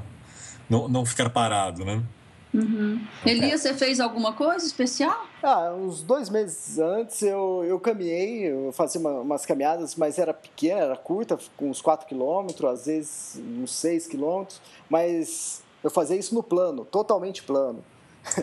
[0.70, 2.04] não, não ficar parado, né?
[2.54, 3.02] Uhum.
[3.26, 5.26] Elias, você fez alguma coisa especial?
[5.42, 10.34] Ah, uns dois meses antes eu, eu caminhei, eu fazia uma, umas caminhadas, mas era
[10.34, 16.16] pequena, era curta, com uns 4 quilômetros, às vezes uns 6 quilômetros, mas eu fazia
[16.16, 17.84] isso no plano, totalmente plano.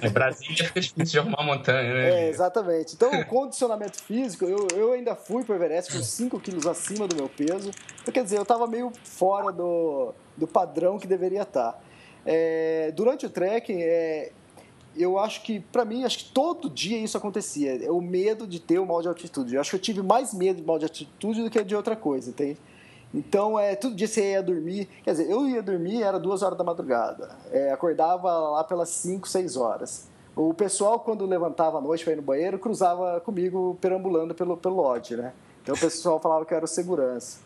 [0.03, 2.27] É Brasília é difícil de arrumar montanha, né?
[2.27, 2.94] É, exatamente.
[2.94, 7.09] Então, o condicionamento físico, eu, eu ainda fui para o Everest com 5 quilos acima
[7.09, 7.70] do meu peso.
[8.03, 11.81] Então, quer dizer, eu estava meio fora do, do padrão que deveria estar.
[12.25, 14.33] É, durante o trekking, é,
[14.97, 17.85] eu acho que, para mim, acho que todo dia isso acontecia.
[17.85, 19.55] É o medo de ter o mal de altitude.
[19.55, 21.97] Eu acho que eu tive mais medo de mal de altitude do que de outra
[21.97, 22.59] coisa, entende?
[23.13, 24.89] Então, é, todo dia você ia dormir.
[25.03, 27.31] Quer dizer, eu ia dormir, era duas horas da madrugada.
[27.51, 30.09] É, acordava lá pelas 5, 6 horas.
[30.37, 34.77] O pessoal, quando levantava à noite para ir no banheiro, cruzava comigo perambulando pelo, pelo
[34.77, 35.33] lodge, né?
[35.63, 37.39] Então o pessoal falava que era o segurança.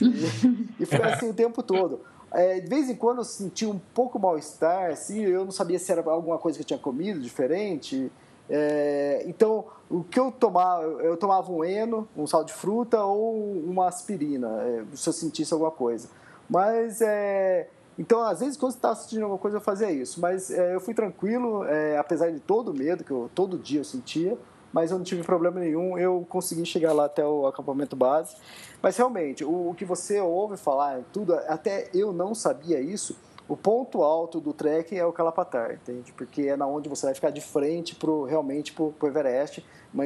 [0.00, 2.00] E, e foi assim o tempo todo.
[2.32, 5.90] É, de vez em quando eu sentia um pouco mal-estar, assim, eu não sabia se
[5.90, 8.10] era alguma coisa que eu tinha comido diferente.
[8.48, 13.34] É, então, o que eu tomava, eu tomava um eno, um sal de fruta ou
[13.64, 16.08] uma aspirina, é, se eu sentisse alguma coisa.
[16.48, 20.20] Mas, é, então, às vezes, quando eu estava sentindo alguma coisa, eu fazia isso.
[20.20, 23.80] Mas é, eu fui tranquilo, é, apesar de todo o medo que eu, todo dia
[23.80, 24.38] eu sentia
[24.72, 28.36] mas eu não tive problema nenhum, eu consegui chegar lá até o acampamento base.
[28.82, 33.16] Mas realmente, o, o que você ouve falar, tudo, até eu não sabia isso,
[33.50, 36.12] o ponto alto do trekking é o Calapatar, entende?
[36.12, 40.04] Porque é na onde você vai ficar de frente pro, realmente para o Everest, uma,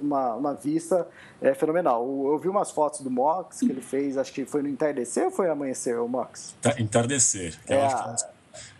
[0.00, 1.06] uma, uma vista
[1.42, 2.02] é, fenomenal.
[2.26, 5.30] Eu vi umas fotos do Mox que ele fez, acho que foi no entardecer ou
[5.30, 6.54] foi amanhecer, o Mox?
[6.62, 7.58] Tá, entardecer.
[7.68, 8.16] É, a...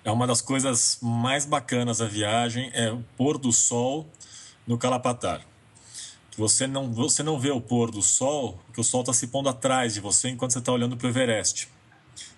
[0.02, 4.06] é uma das coisas mais bacanas da viagem, é o pôr do sol
[4.66, 5.42] no Calapatar.
[6.36, 9.48] Você não, você não vê o pôr do sol, porque o sol está se pondo
[9.48, 11.68] atrás de você enquanto você está olhando para o Everest.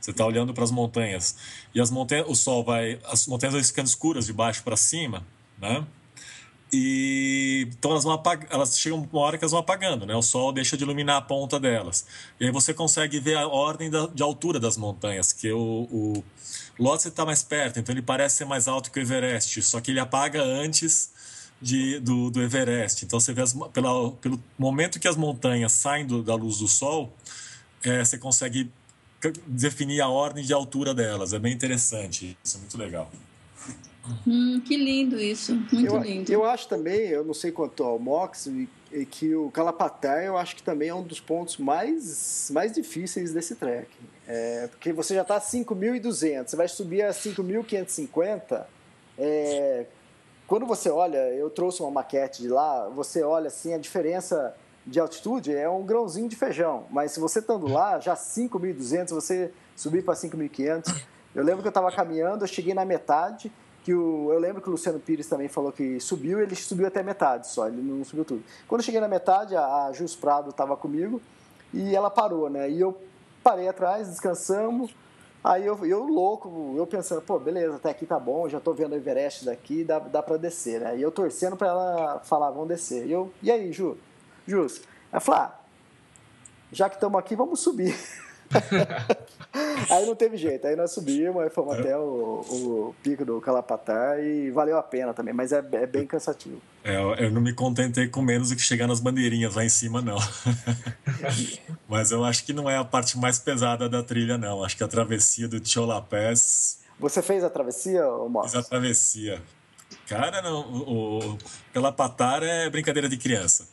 [0.01, 1.37] Você está olhando para as montanhas.
[1.75, 3.01] E as montanhas, o sol vai.
[3.05, 5.27] As montanhas vão ficando escuras de baixo para cima,
[5.59, 5.85] né?
[6.73, 8.47] E então elas, vão apag...
[8.51, 10.15] elas chegam uma hora que elas vão apagando, né?
[10.15, 12.07] O sol deixa de iluminar a ponta delas.
[12.39, 16.25] E aí você consegue ver a ordem da, de altura das montanhas, que o, o
[16.79, 19.91] Lhotse está mais perto, então ele parece ser mais alto que o Everest, só que
[19.91, 21.11] ele apaga antes
[21.61, 23.05] de, do, do Everest.
[23.05, 26.69] Então você vê as, pela, pelo momento que as montanhas saem do, da luz do
[26.69, 27.13] sol,
[27.83, 28.71] é, você consegue
[29.47, 31.33] definir a ordem de altura delas.
[31.33, 32.37] É bem interessante.
[32.43, 33.11] Isso é muito legal.
[34.27, 36.33] Hum, que lindo isso, muito eu, lindo.
[36.33, 38.51] Eu acho também, eu não sei quanto ao Mox,
[39.11, 43.55] que o Calapatar eu acho que também é um dos pontos mais, mais difíceis desse
[43.55, 43.89] trek.
[44.27, 48.65] É, porque você já está a 5.200, você vai subir a 5.550,
[49.19, 49.87] é,
[50.49, 54.57] quando você olha, eu trouxe uma maquete de lá, você olha assim a diferença
[54.87, 59.53] de altitude é um grãozinho de feijão, mas se você estando lá, já 5.200, você
[59.77, 61.03] subir para 5.500.
[61.35, 63.53] Eu lembro que eu estava caminhando, eu cheguei na metade,
[63.85, 67.03] que o, eu lembro que o Luciano Pires também falou que subiu, ele subiu até
[67.03, 68.43] metade só, ele não subiu tudo.
[68.67, 71.21] Quando eu cheguei na metade, a, a Jus Prado estava comigo
[71.75, 72.71] e ela parou, né?
[72.71, 72.99] E eu
[73.43, 74.95] parei atrás, descansamos.
[75.43, 78.93] Aí eu, eu louco, eu pensando, pô, beleza, até aqui tá bom, já tô vendo
[78.93, 80.99] o Everest daqui, dá, dá pra descer, né?
[80.99, 83.07] E eu torcendo pra ela falar, vamos descer.
[83.07, 83.97] E eu, e aí, Ju?
[84.47, 84.83] Jus?
[85.13, 85.61] Ela falou, ah,
[86.73, 87.97] já que estamos aqui, vamos subir.
[89.91, 91.81] aí não teve jeito, aí nós subimos, aí fomos é.
[91.81, 96.07] até o, o, pico do Calapatar e valeu a pena também, mas é, é bem
[96.07, 96.61] cansativo.
[96.85, 100.01] É, eu não me contentei com menos do que chegar nas bandeirinhas lá em cima,
[100.01, 100.19] não.
[101.89, 104.65] mas eu acho que não é a parte mais pesada da trilha, não.
[104.65, 106.79] Acho que a travessia do Cholapés.
[106.99, 108.59] Você fez a travessia, Márcio?
[108.59, 109.43] Fiz a travessia.
[110.07, 111.39] Cara, não, o, o
[111.73, 113.69] Calapatar é brincadeira de criança.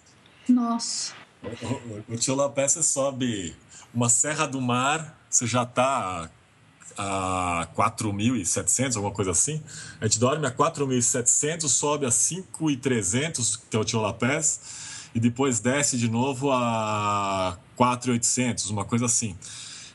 [0.47, 1.13] Nossa.
[1.43, 3.55] O, o, o Cholapés você sobe
[3.93, 6.29] uma Serra do Mar, você já está
[6.97, 9.61] a 4.700, alguma coisa assim.
[9.99, 15.97] A gente dorme a 4.700, sobe a 5.300, que é o Tiolapés, e depois desce
[15.97, 19.35] de novo a 4.800, uma coisa assim.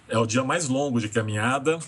[0.08, 1.78] É o dia mais longo de caminhada,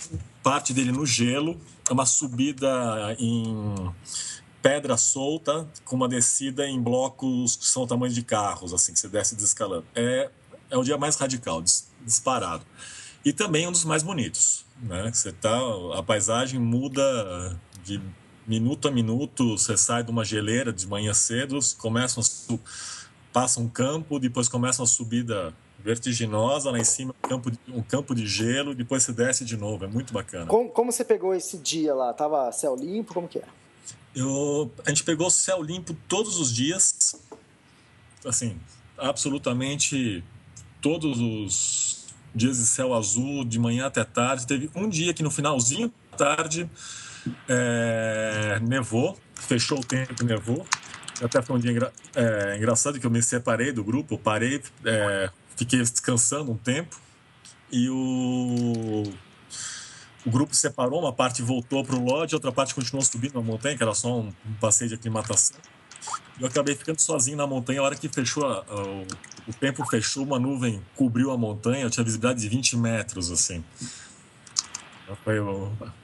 [0.42, 1.60] parte dele no gelo,
[1.90, 3.92] é uma subida em
[4.62, 9.00] pedra solta, com uma descida em blocos que são o tamanho de carros, assim, que
[9.00, 9.84] você desce desescalando.
[9.94, 10.30] É,
[10.70, 11.62] é o dia mais radical,
[12.00, 12.64] disparado.
[13.24, 14.64] E também um dos mais bonitos.
[14.82, 15.10] Né?
[15.12, 15.58] Você tá,
[15.94, 18.00] a paisagem muda de
[18.46, 22.58] minuto a minuto, você sai de uma geleira de manhã cedo, começa a,
[23.32, 27.82] passa um campo, depois começa uma subida vertiginosa lá em cima, um campo, de, um
[27.82, 30.46] campo de gelo, depois você desce de novo, é muito bacana.
[30.46, 32.12] Como, como você pegou esse dia lá?
[32.12, 33.44] Tava céu limpo, como que é?
[34.14, 37.16] Eu, a gente pegou céu limpo todos os dias,
[38.24, 38.60] assim,
[38.96, 40.22] absolutamente
[40.80, 42.01] todos os
[42.34, 44.46] dias de céu azul, de manhã até tarde.
[44.46, 46.68] Teve um dia que no finalzinho da tarde
[47.48, 50.66] é, nevou, fechou o tempo, nevou.
[51.22, 55.30] Até foi um dia engra, é, engraçado que eu me separei do grupo, parei, é,
[55.56, 57.00] fiquei descansando um tempo
[57.70, 59.04] e o,
[60.26, 63.76] o grupo separou, uma parte voltou para o lodge, outra parte continuou subindo na montanha,
[63.76, 65.56] que era só um passeio de aclimatação.
[66.40, 67.80] Eu acabei ficando sozinho na montanha.
[67.80, 69.06] A hora que fechou, a, a, o,
[69.48, 71.84] o tempo fechou, uma nuvem cobriu a montanha.
[71.84, 73.62] Eu tinha visibilidade de 20 metros, assim.
[75.24, 75.94] Foi uma,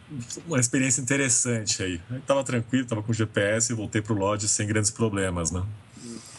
[0.46, 2.00] uma experiência interessante aí.
[2.10, 5.64] Eu tava tranquilo, tava com GPS e voltei pro lodge sem grandes problemas, né?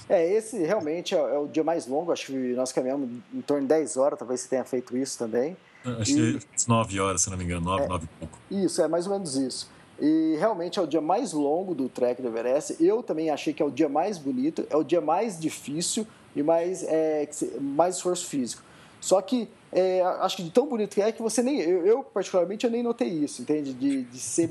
[0.08, 2.12] É, esse realmente é, é, o dia mais longo.
[2.12, 4.18] Acho que nós caminhamos em torno de 10 horas.
[4.18, 5.56] Talvez você tenha feito isso também.
[6.00, 6.40] Acho e...
[6.40, 7.62] que 9 horas, se não me engano.
[7.62, 8.40] 9, é, 9 e pouco.
[8.50, 9.70] Isso, é mais ou menos isso.
[10.02, 12.76] E realmente é o dia mais longo do trek do Everest.
[12.80, 16.42] Eu também achei que é o dia mais bonito, é o dia mais difícil e
[16.42, 17.28] mais, é,
[17.60, 18.64] mais esforço físico.
[19.02, 21.60] Só que é, acho que de tão bonito que é que você nem.
[21.60, 23.74] Eu, eu particularmente, eu nem notei isso, entende?
[23.74, 24.50] De, de ser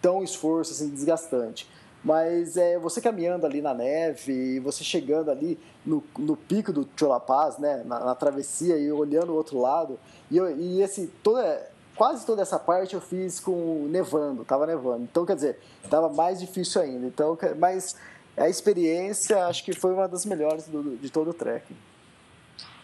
[0.00, 1.68] tão esforço, assim, desgastante.
[2.04, 7.58] Mas é, você caminhando ali na neve, você chegando ali no, no pico do Cholapaz,
[7.58, 9.98] né, na, na, travessia e olhando o outro lado,
[10.30, 15.04] e, e esse toda quase toda essa parte eu fiz com nevando, tava nevando.
[15.04, 15.58] Então, quer dizer,
[15.90, 17.06] tava mais difícil ainda.
[17.06, 17.96] Então, mas
[18.36, 21.76] a experiência acho que foi uma das melhores do, de todo o trekking.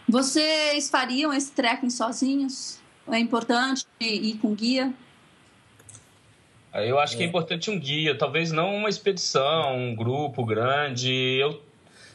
[0.09, 2.79] Vocês fariam esse trekking sozinhos?
[3.07, 4.93] É importante ir com guia?
[6.73, 11.11] Eu acho que é importante um guia, talvez não uma expedição, um grupo grande.
[11.39, 11.61] Eu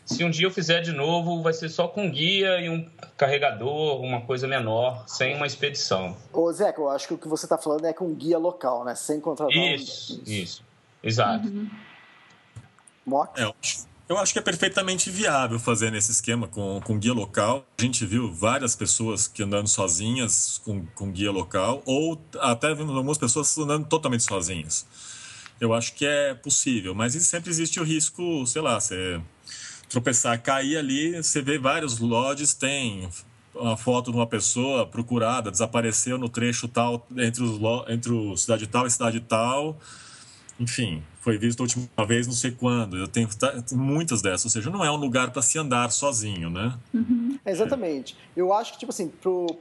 [0.08, 4.00] se um dia eu fizer de novo, vai ser só com guia e um carregador,
[4.00, 6.16] uma coisa menor, sem uma expedição.
[6.32, 8.94] Ô, Zeca, eu acho que o que você está falando é com guia local, né?
[8.94, 10.30] Sem contratar Isso, um...
[10.30, 10.64] isso.
[11.02, 11.46] Exato.
[11.46, 11.68] Uhum.
[13.36, 17.12] É, eu, acho, eu acho que é perfeitamente viável fazer nesse esquema com, com guia
[17.12, 17.66] local.
[17.78, 22.96] A gente viu várias pessoas que andando sozinhas com, com guia local, ou até vimos
[22.96, 24.86] algumas pessoas andando totalmente sozinhas.
[25.60, 29.20] Eu acho que é possível, mas sempre existe o risco, sei lá, você
[29.88, 33.08] tropeçar, cair ali, você vê vários lodges, tem
[33.54, 38.66] uma foto de uma pessoa procurada, desapareceu no trecho tal, entre, os, entre o cidade
[38.66, 39.78] tal e cidade tal.
[40.58, 42.96] Enfim, foi visto a última vez não sei quando.
[42.96, 43.28] Eu tenho
[43.72, 46.76] muitas dessas, ou seja, não é um lugar para se andar sozinho, né?
[46.92, 47.38] Uhum.
[47.44, 48.16] exatamente.
[48.36, 49.12] Eu acho que, tipo assim,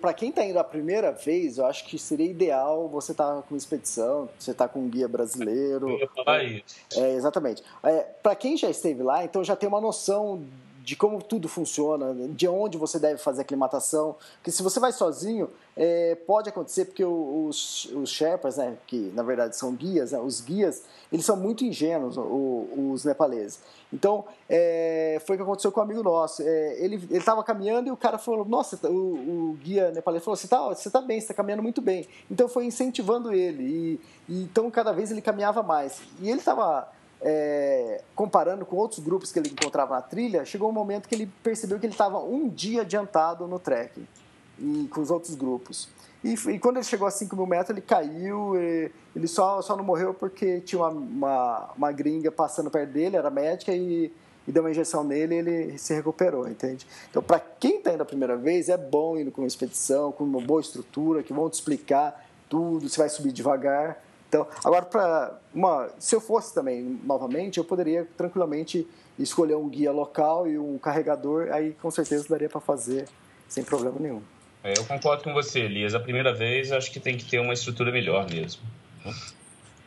[0.02, 3.42] para quem está indo a primeira vez, eu acho que seria ideal você estar tá
[3.42, 5.90] com expedição, você estar tá com um guia brasileiro.
[5.90, 6.64] Eu ia falar isso.
[6.96, 7.64] É, exatamente.
[7.84, 10.44] É, para quem já esteve lá, então já tem uma noção
[10.88, 14.16] de como tudo funciona, de onde você deve fazer a aclimatação.
[14.36, 19.22] Porque se você vai sozinho, é, pode acontecer, porque os, os Sherpas, né, que na
[19.22, 23.60] verdade são guias, né, os guias, eles são muito ingênuos, os, os nepaleses.
[23.92, 26.42] Então, é, foi o que aconteceu com um amigo nosso.
[26.42, 30.46] É, ele estava caminhando e o cara falou: Nossa, o, o guia nepalês falou: Você
[30.46, 32.08] está você tá bem, você está caminhando muito bem.
[32.32, 33.64] Então, foi incentivando ele.
[33.64, 36.02] E, e, então, cada vez ele caminhava mais.
[36.22, 36.90] E ele estava
[37.22, 41.32] é, comparando com outros grupos que ele encontrava na trilha, chegou um momento que ele
[41.44, 44.06] percebeu que ele estava um dia adiantado no trek
[44.60, 45.90] e com os outros grupos.
[46.24, 49.84] E, e, quando ele chegou a 5 mil metros, ele caiu, ele só, só não
[49.84, 54.12] morreu porque tinha uma, uma, uma gringa passando perto dele, era médica, e,
[54.48, 56.88] e deu uma injeção nele e ele se recuperou, entende?
[57.10, 60.24] Então, para quem está indo a primeira vez, é bom ir com uma expedição, com
[60.24, 64.02] uma boa estrutura, que vão te explicar tudo, você vai subir devagar.
[64.28, 68.86] Então, agora, para uma, se eu fosse também novamente, eu poderia tranquilamente
[69.18, 73.08] escolher um guia local e um carregador, aí com certeza daria para fazer
[73.48, 74.22] sem problema nenhum.
[74.64, 75.96] É, eu concordo com você, Elias.
[75.96, 78.62] A primeira vez acho que tem que ter uma estrutura melhor mesmo.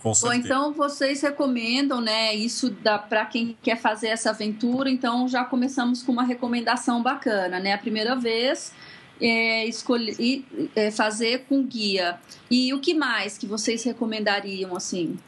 [0.03, 2.34] Com Bom, então vocês recomendam, né?
[2.34, 2.74] Isso
[3.11, 4.88] para quem quer fazer essa aventura.
[4.88, 7.74] Então já começamos com uma recomendação bacana, né?
[7.74, 8.72] A primeira vez
[9.20, 10.44] é, escolher,
[10.74, 12.18] é, fazer com guia.
[12.50, 15.18] E o que mais que vocês recomendariam assim?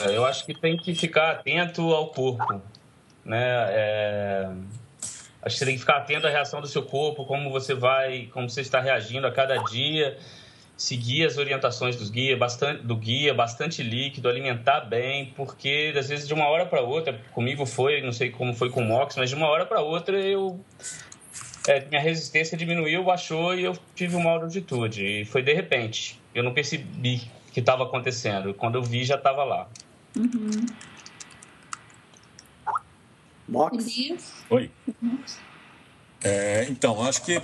[0.00, 2.62] É, eu acho que tem que ficar atento ao corpo,
[3.24, 3.46] né?
[3.70, 4.50] É...
[5.42, 8.28] Acho que você tem que ficar atento à reação do seu corpo, como você vai,
[8.32, 10.18] como você está reagindo a cada dia
[10.78, 16.28] seguir as orientações dos guia, bastante, do guia, bastante líquido, alimentar bem, porque às vezes
[16.28, 19.28] de uma hora para outra, comigo foi, não sei como foi com o Mox, mas
[19.28, 20.64] de uma hora para outra eu
[21.66, 25.04] é, minha resistência diminuiu, baixou e eu tive uma altitude.
[25.04, 26.18] E foi de repente.
[26.32, 28.54] Eu não percebi que estava acontecendo.
[28.54, 29.68] Quando eu vi, já estava lá.
[30.16, 30.66] Uhum.
[33.48, 34.44] Mox?
[34.48, 34.70] Oi.
[35.02, 35.18] Uhum.
[36.22, 37.40] É, então, acho que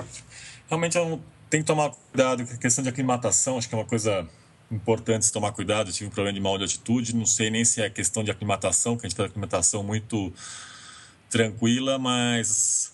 [0.68, 1.20] realmente é um
[1.55, 4.26] tem que tomar cuidado com a questão de aclimatação, acho que é uma coisa
[4.72, 5.88] importante se tomar cuidado.
[5.88, 8.30] Eu tive um problema de mal de altitude, não sei nem se é questão de
[8.32, 10.32] aclimatação, que a gente faz aclimatação muito
[11.30, 12.92] tranquila, mas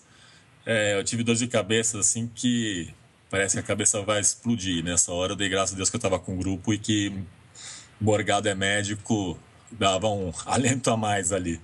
[0.63, 2.93] é, eu tive dor de cabeça assim que
[3.31, 4.83] parece que a cabeça vai explodir.
[4.83, 7.19] Nessa hora eu dei graças a Deus que eu estava com um grupo e que
[7.99, 9.39] Borgado é médico,
[9.71, 11.59] dava um alento a mais ali.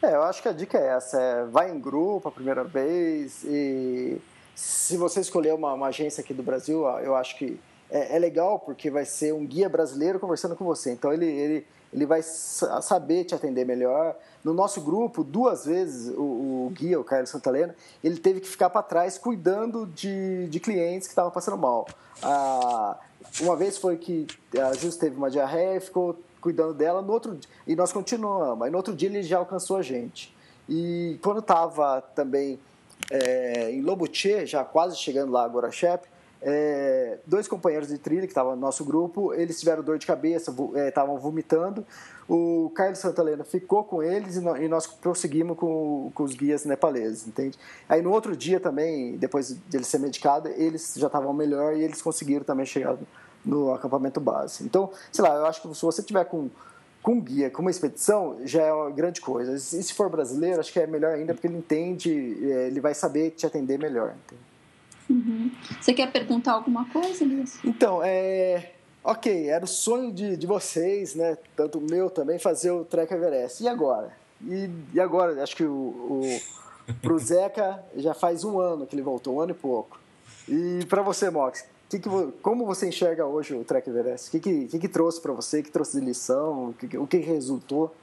[0.00, 3.42] É, eu acho que a dica é essa, é, vai em grupo a primeira vez
[3.42, 4.20] e
[4.54, 7.58] se você escolher uma, uma, agência aqui do Brasil, eu acho que
[7.90, 10.92] é, é, legal porque vai ser um guia brasileiro conversando com você.
[10.92, 14.16] Então ele, ele, ele vai saber te atender melhor.
[14.42, 16.22] No nosso grupo, duas vezes o,
[16.66, 21.06] o guia, o Carlos Santalena, ele teve que ficar para trás cuidando de, de clientes
[21.06, 21.86] que estavam passando mal.
[22.22, 22.96] Ah,
[23.40, 24.26] uma vez foi que
[24.58, 28.62] a Jus teve uma diarreia e ficou cuidando dela, no outro e nós continuamos.
[28.62, 30.34] Aí no outro dia ele já alcançou a gente.
[30.68, 32.58] E quando estava também
[33.10, 36.06] é, em Lobuche, já quase chegando lá Shep,
[36.46, 40.54] é, dois companheiros de trilha que estavam no nosso grupo, eles tiveram dor de cabeça,
[40.86, 41.86] estavam é, vomitando.
[42.28, 46.66] O Carlos Santalena ficou com eles e, no, e nós prosseguimos com, com, os guias
[46.66, 47.58] nepaleses, entende?
[47.88, 51.82] Aí no outro dia também, depois de ele ser medicado, eles já estavam melhor e
[51.82, 52.96] eles conseguiram também chegar
[53.42, 54.64] no acampamento base.
[54.64, 56.50] Então, sei lá, eu acho que se você tiver com
[57.04, 59.54] com guia, com uma expedição, já é uma grande coisa.
[59.54, 62.10] E se for brasileiro, acho que é melhor ainda, porque ele entende,
[62.50, 64.14] é, ele vai saber te atender melhor.
[65.10, 65.50] Uhum.
[65.78, 67.58] Você quer perguntar alguma coisa, Elias?
[67.62, 68.70] Então, é...
[69.04, 71.36] Ok, era o sonho de, de vocês, né?
[71.54, 73.62] Tanto o meu também, fazer o Trek Everest.
[73.62, 74.10] E agora?
[74.42, 75.42] E, e agora?
[75.42, 76.40] Acho que o, o
[77.02, 80.00] pro Zeca já faz um ano que ele voltou, um ano e pouco.
[80.48, 81.66] E para você, Mox,
[81.98, 84.28] que que, como você enxerga hoje o Trek Everest?
[84.28, 85.60] O que, que, que, que trouxe para você?
[85.60, 86.70] O que trouxe de lição?
[86.70, 87.94] O que, o que resultou?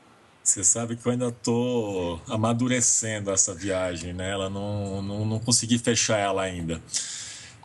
[0.44, 4.32] Você sabe que eu ainda estou amadurecendo essa viagem, né?
[4.32, 6.82] Ela não, não, não consegui fechar ela ainda.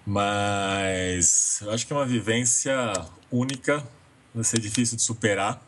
[0.04, 2.92] Mas eu acho que é uma vivência
[3.30, 3.82] única,
[4.34, 5.62] vai ser difícil de superar.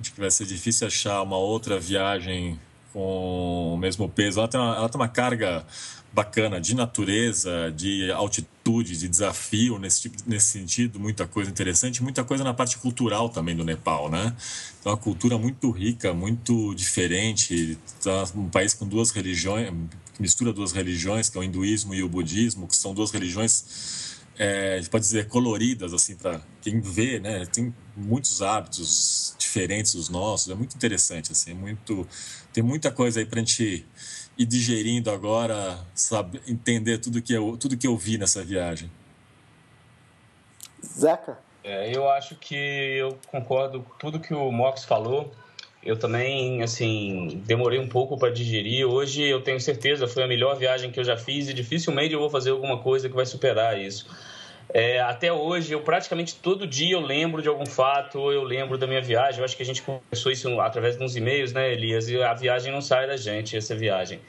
[0.00, 2.60] Acho que vai ser difícil achar uma outra viagem
[2.92, 4.40] com o mesmo peso.
[4.40, 5.64] Ela tem uma, ela tem uma carga
[6.12, 12.22] bacana de natureza, de altitude, de desafio nesse, tipo, nesse sentido, muita coisa interessante, muita
[12.22, 14.34] coisa na parte cultural também do Nepal, né?
[14.78, 19.72] Então, uma cultura muito rica, muito diferente, tá um país com duas religiões,
[20.20, 24.82] mistura duas religiões, que é o hinduísmo e o budismo, que são duas religiões, é,
[24.90, 27.46] pode dizer, coloridas, assim, para quem vê, né?
[27.46, 32.06] Tem muitos hábitos diferentes dos nossos, é muito interessante, assim, é muito,
[32.52, 33.86] tem muita coisa aí para gente
[34.42, 38.90] e digerindo agora, sabe, entender tudo que eu, tudo que eu vi nessa viagem.
[40.84, 41.38] Zeca?
[41.62, 45.32] É, eu acho que eu concordo com tudo que o Mox falou.
[45.82, 48.84] eu também, assim, demorei um pouco para digerir.
[48.84, 52.20] Hoje eu tenho certeza, foi a melhor viagem que eu já fiz e dificilmente eu
[52.20, 54.06] vou fazer alguma coisa que vai superar isso.
[54.74, 58.86] É, até hoje, eu praticamente todo dia eu lembro de algum fato, eu lembro da
[58.86, 59.40] minha viagem.
[59.40, 62.08] Eu acho que a gente conversou isso através de uns e-mails, né, Elias?
[62.08, 64.20] E a viagem não sai da gente, essa viagem.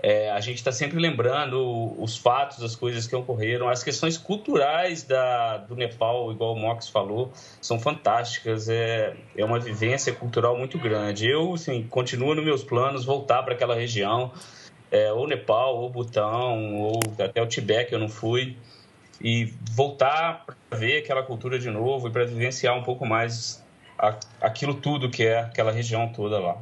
[0.00, 3.68] É, a gente está sempre lembrando os fatos, as coisas que ocorreram.
[3.68, 8.68] As questões culturais da, do Nepal, igual o Mox falou, são fantásticas.
[8.68, 11.28] É, é uma vivência cultural muito grande.
[11.28, 14.30] Eu, assim, continuo nos meus planos voltar para aquela região,
[14.92, 18.56] é, ou Nepal, ou Butão, ou até o Tibete, que eu não fui
[19.20, 23.62] e voltar para ver aquela cultura de novo e para vivenciar um pouco mais
[24.40, 26.56] aquilo tudo que é aquela região toda lá.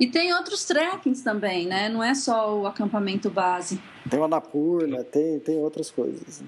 [0.00, 1.88] E tem outros trekkings também, né?
[1.88, 3.80] Não é só o acampamento base.
[4.10, 6.42] Tem o Anapurna, tem, tem outras coisas.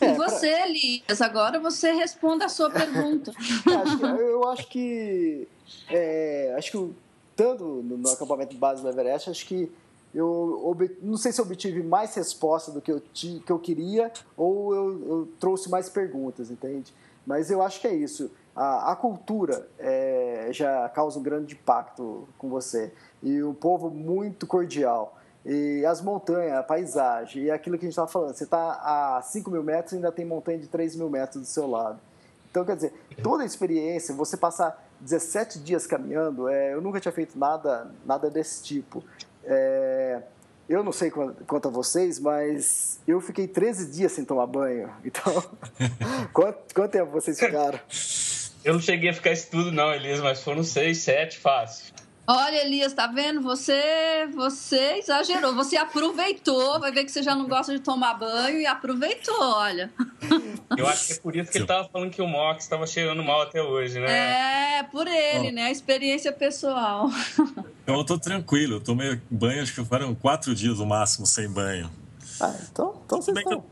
[0.00, 0.68] É, e você, pra...
[0.68, 3.32] Elias, agora você responda a sua pergunta.
[4.18, 5.46] eu acho que.
[5.88, 6.94] É, acho que
[7.36, 9.70] tanto no, no acampamento base do Everest, acho que
[10.16, 15.08] eu não sei se obtive mais resposta do que eu, que eu queria ou eu,
[15.08, 16.94] eu trouxe mais perguntas, entende?
[17.26, 18.30] Mas eu acho que é isso.
[18.54, 22.92] A, a cultura é, já causa um grande impacto com você.
[23.22, 25.18] E um povo muito cordial.
[25.44, 28.34] E as montanhas, a paisagem, e aquilo que a gente estava falando.
[28.34, 31.46] Você está a 5 mil metros e ainda tem montanha de 3 mil metros do
[31.46, 32.00] seu lado.
[32.50, 37.12] Então, quer dizer, toda a experiência, você passar 17 dias caminhando, é, eu nunca tinha
[37.12, 39.04] feito nada, nada desse tipo.
[39.46, 40.22] É,
[40.68, 44.90] eu não sei quanto a vocês, mas eu fiquei 13 dias sem tomar banho.
[45.04, 45.44] Então,
[46.32, 47.78] quanto, quanto tempo vocês ficaram?
[48.64, 51.94] Eu não cheguei a ficar isso tudo, não, Elias, mas foram seis, sete, fácil.
[52.28, 53.40] Olha, Elias, tá vendo?
[53.40, 58.58] Você, você exagerou, você aproveitou, vai ver que você já não gosta de tomar banho
[58.58, 59.92] e aproveitou, olha.
[60.76, 63.22] Eu acho que é por isso que ele tava falando que o Mox estava cheirando
[63.22, 64.78] mal até hoje, né?
[64.78, 65.66] É, por ele, né?
[65.66, 67.08] A experiência pessoal.
[67.86, 71.88] Eu tô tranquilo, eu tomei banho, acho que foram quatro dias no máximo sem banho.
[72.40, 73.64] Ah, então, então vocês estão...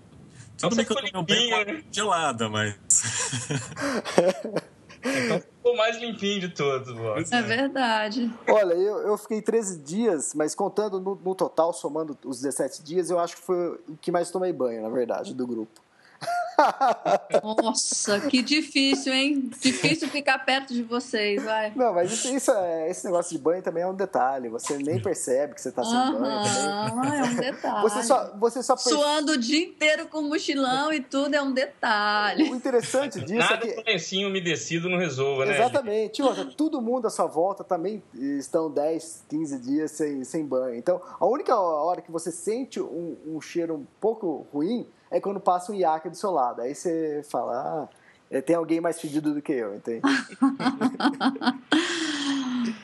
[0.57, 1.83] Tudo bem que eu tomei um banho né?
[1.91, 2.77] gelada, mas...
[5.05, 6.95] Então ficou mais limpinho de todos.
[7.31, 8.31] É verdade.
[8.49, 13.11] Olha, eu, eu fiquei 13 dias, mas contando no, no, total, somando os 17 dias,
[13.11, 15.84] eu acho que foi o que mais tomei banho, na verdade, do grupo.
[17.43, 19.51] Nossa, que difícil, hein?
[19.61, 21.73] Difícil ficar perto de vocês, vai.
[21.75, 24.49] Não, mas isso, isso é, esse negócio de banho também é um detalhe.
[24.49, 26.91] Você nem percebe que você está sem uhum, banho.
[26.91, 27.19] Também.
[27.19, 27.83] É um detalhe.
[27.83, 28.91] Você só, você só perce...
[28.91, 32.51] Suando o dia inteiro com mochilão e tudo é um detalhe.
[32.51, 33.77] O interessante disso Nada é que...
[33.77, 35.55] Nada lencinho umedecido não resolva, né?
[35.55, 36.23] Exatamente.
[36.23, 40.77] Outra, todo mundo à sua volta também estão 10, 15 dias sem, sem banho.
[40.77, 45.39] Então, a única hora que você sente um, um cheiro um pouco ruim é quando
[45.39, 46.61] passa um iaque do seu lado.
[46.61, 47.89] Aí você fala,
[48.33, 50.03] ah, tem alguém mais fedido do que eu, entende?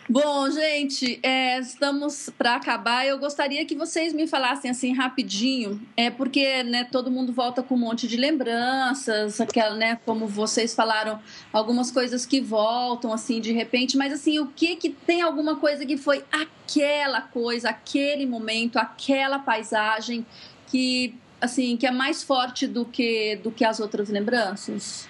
[0.08, 3.04] Bom, gente, é, estamos para acabar.
[3.04, 7.74] Eu gostaria que vocês me falassem assim rapidinho, é porque né, todo mundo volta com
[7.74, 11.18] um monte de lembranças, aquela, né, como vocês falaram,
[11.52, 13.96] algumas coisas que voltam assim de repente.
[13.96, 19.40] Mas assim, o que que tem alguma coisa que foi aquela coisa, aquele momento, aquela
[19.40, 20.24] paisagem
[20.68, 25.08] que assim, que é mais forte do que, do que as outras lembranças?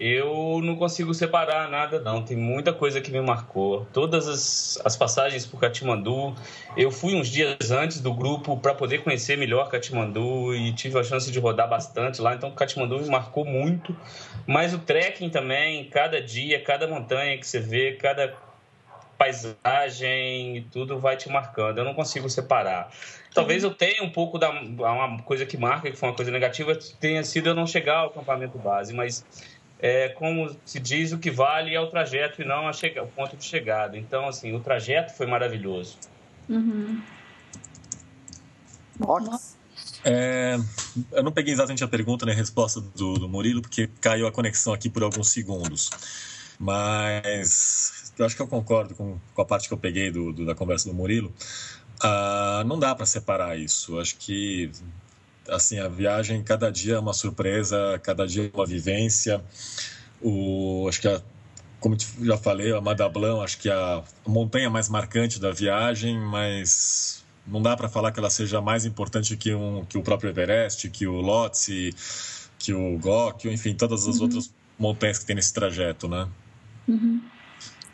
[0.00, 2.22] Eu não consigo separar nada, não.
[2.24, 3.86] Tem muita coisa que me marcou.
[3.92, 6.34] Todas as, as passagens por Katmandu.
[6.74, 11.04] Eu fui uns dias antes do grupo para poder conhecer melhor Katmandu e tive a
[11.04, 12.34] chance de rodar bastante lá.
[12.34, 13.94] Então, Katmandu me marcou muito.
[14.46, 18.34] Mas o trekking também, cada dia, cada montanha que você vê, cada
[19.18, 21.76] paisagem e tudo vai te marcando.
[21.76, 22.90] Eu não consigo separar.
[23.32, 26.76] Talvez eu tenha um pouco da uma coisa que marca, que foi uma coisa negativa,
[26.98, 29.24] tenha sido eu não chegar ao acampamento base, mas
[29.78, 33.06] é, como se diz, o que vale é o trajeto e não a chega, o
[33.06, 33.96] ponto de chegada.
[33.96, 35.96] Então, assim, o trajeto foi maravilhoso.
[36.48, 37.00] Uhum.
[40.04, 40.58] É,
[41.12, 44.26] eu não peguei exatamente a pergunta nem né, a resposta do, do Murilo, porque caiu
[44.26, 45.90] a conexão aqui por alguns segundos.
[46.58, 50.44] Mas eu acho que eu concordo com, com a parte que eu peguei do, do
[50.44, 51.32] da conversa do Murilo.
[52.00, 53.98] Ah, não dá para separar isso.
[53.98, 54.70] Acho que
[55.48, 59.42] assim a viagem cada dia é uma surpresa, cada dia é uma vivência.
[60.20, 61.20] O, acho que a,
[61.78, 67.60] como já falei, a Madablan, acho que a montanha mais marcante da viagem, mas não
[67.60, 71.06] dá para falar que ela seja mais importante que, um, que o próprio Everest, que
[71.06, 71.94] o Lhotse,
[72.58, 74.22] que o Gok, enfim, todas as uhum.
[74.22, 76.28] outras montanhas que tem nesse trajeto, né?
[76.86, 77.22] Uhum.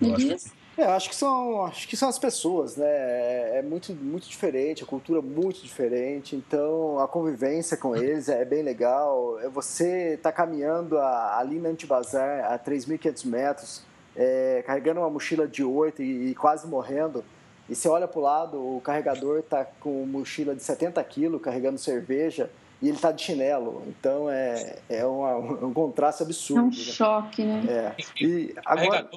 [0.01, 0.56] Elias?
[0.79, 2.87] É, acho que são, acho que são as pessoas, né?
[2.87, 8.29] É, é muito, muito diferente, a cultura é muito diferente, então a convivência com eles
[8.29, 9.39] é bem legal.
[9.41, 13.83] É você tá caminhando a, ali na Antibazar a 3.500 metros
[14.16, 17.24] é, carregando uma mochila de 8 e, e quase morrendo.
[17.68, 21.79] E você olha para o lado, o carregador está com mochila de 70 quilos, carregando
[21.79, 22.49] cerveja,
[22.81, 23.83] e ele está de chinelo.
[23.89, 26.61] Então é, é uma, um contraste absurdo.
[26.61, 26.72] É um né?
[26.72, 27.64] choque, né?
[27.68, 28.24] É.
[28.24, 29.09] E agora...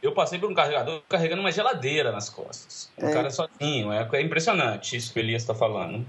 [0.00, 2.88] Eu passei por um carregador carregando uma geladeira nas costas.
[2.96, 3.12] Um é.
[3.12, 3.92] cara sozinho.
[3.92, 6.06] É, é impressionante isso que o Elias está falando.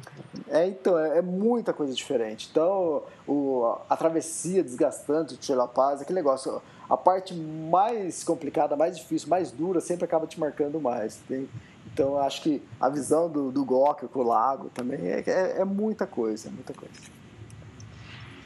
[0.47, 2.47] É, então, é, é, muita coisa diferente.
[2.51, 8.95] Então, o, a travessia desgastante de La Paz, aquele negócio, a parte mais complicada, mais
[8.95, 11.17] difícil, mais dura, sempre acaba te marcando mais.
[11.27, 11.49] Tem,
[11.91, 15.65] então, acho que a visão do, do Gok com o lago também é, é, é
[15.65, 17.18] muita coisa, muita coisa.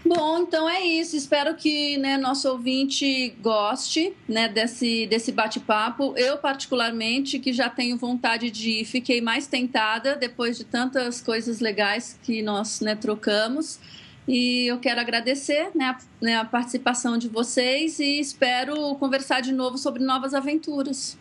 [0.06, 1.16] Bom, então é isso.
[1.16, 6.14] Espero que né, nosso ouvinte goste né, desse, desse bate-papo.
[6.18, 11.62] Eu, particularmente, que já tenho vontade de ir, fiquei mais tentada depois de tantas coisas
[11.62, 13.80] legais que nós né, trocamos.
[14.28, 19.54] E eu quero agradecer né, a, né, a participação de vocês e espero conversar de
[19.54, 21.18] novo sobre novas aventuras.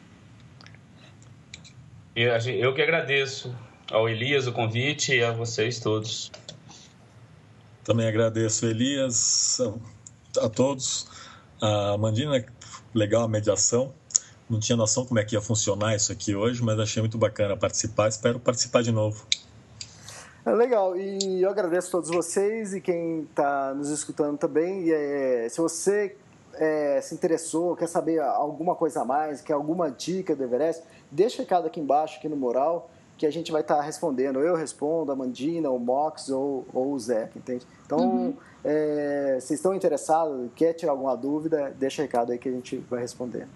[2.14, 3.54] Eu que agradeço
[3.90, 6.30] ao Elias o convite e a vocês todos.
[7.84, 9.58] Também agradeço, Elias,
[10.38, 11.06] a, a todos.
[11.60, 12.44] A Mandina,
[12.94, 13.92] legal a mediação.
[14.48, 17.56] Não tinha noção como é que ia funcionar isso aqui hoje, mas achei muito bacana
[17.56, 18.08] participar.
[18.08, 19.24] Espero participar de novo.
[20.44, 24.82] É legal, e eu agradeço a todos vocês e quem está nos escutando também.
[24.82, 26.16] E, é, se você
[26.54, 31.36] é, se interessou, quer saber alguma coisa a mais, quer alguma dica do Everest, deixa
[31.36, 32.90] o recado aqui embaixo, aqui no mural,
[33.22, 34.40] que a gente vai estar tá respondendo.
[34.40, 37.64] Eu respondo, a Mandina, o Mox ou, ou o Zeca, entende?
[37.86, 38.36] Então, uhum.
[38.64, 42.78] é, se estão interessados, quer tirar alguma dúvida, deixa o recado aí que a gente
[42.90, 43.46] vai responder.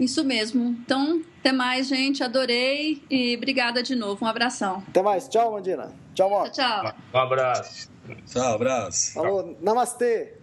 [0.00, 0.64] Isso mesmo.
[0.82, 2.24] Então, até mais, gente.
[2.24, 4.24] Adorei e obrigada de novo.
[4.24, 4.82] Um abração.
[4.88, 5.28] Até mais.
[5.28, 5.92] Tchau, Mandina.
[6.14, 6.56] Tchau, Mox.
[6.56, 6.94] Tchau, tchau.
[7.12, 7.90] Um abraço.
[8.26, 9.12] Tchau, abraço.
[9.12, 10.38] Falou, namastê.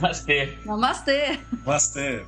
[0.00, 0.56] Namastê.
[0.64, 1.40] Namastê.
[1.66, 2.24] Namastê.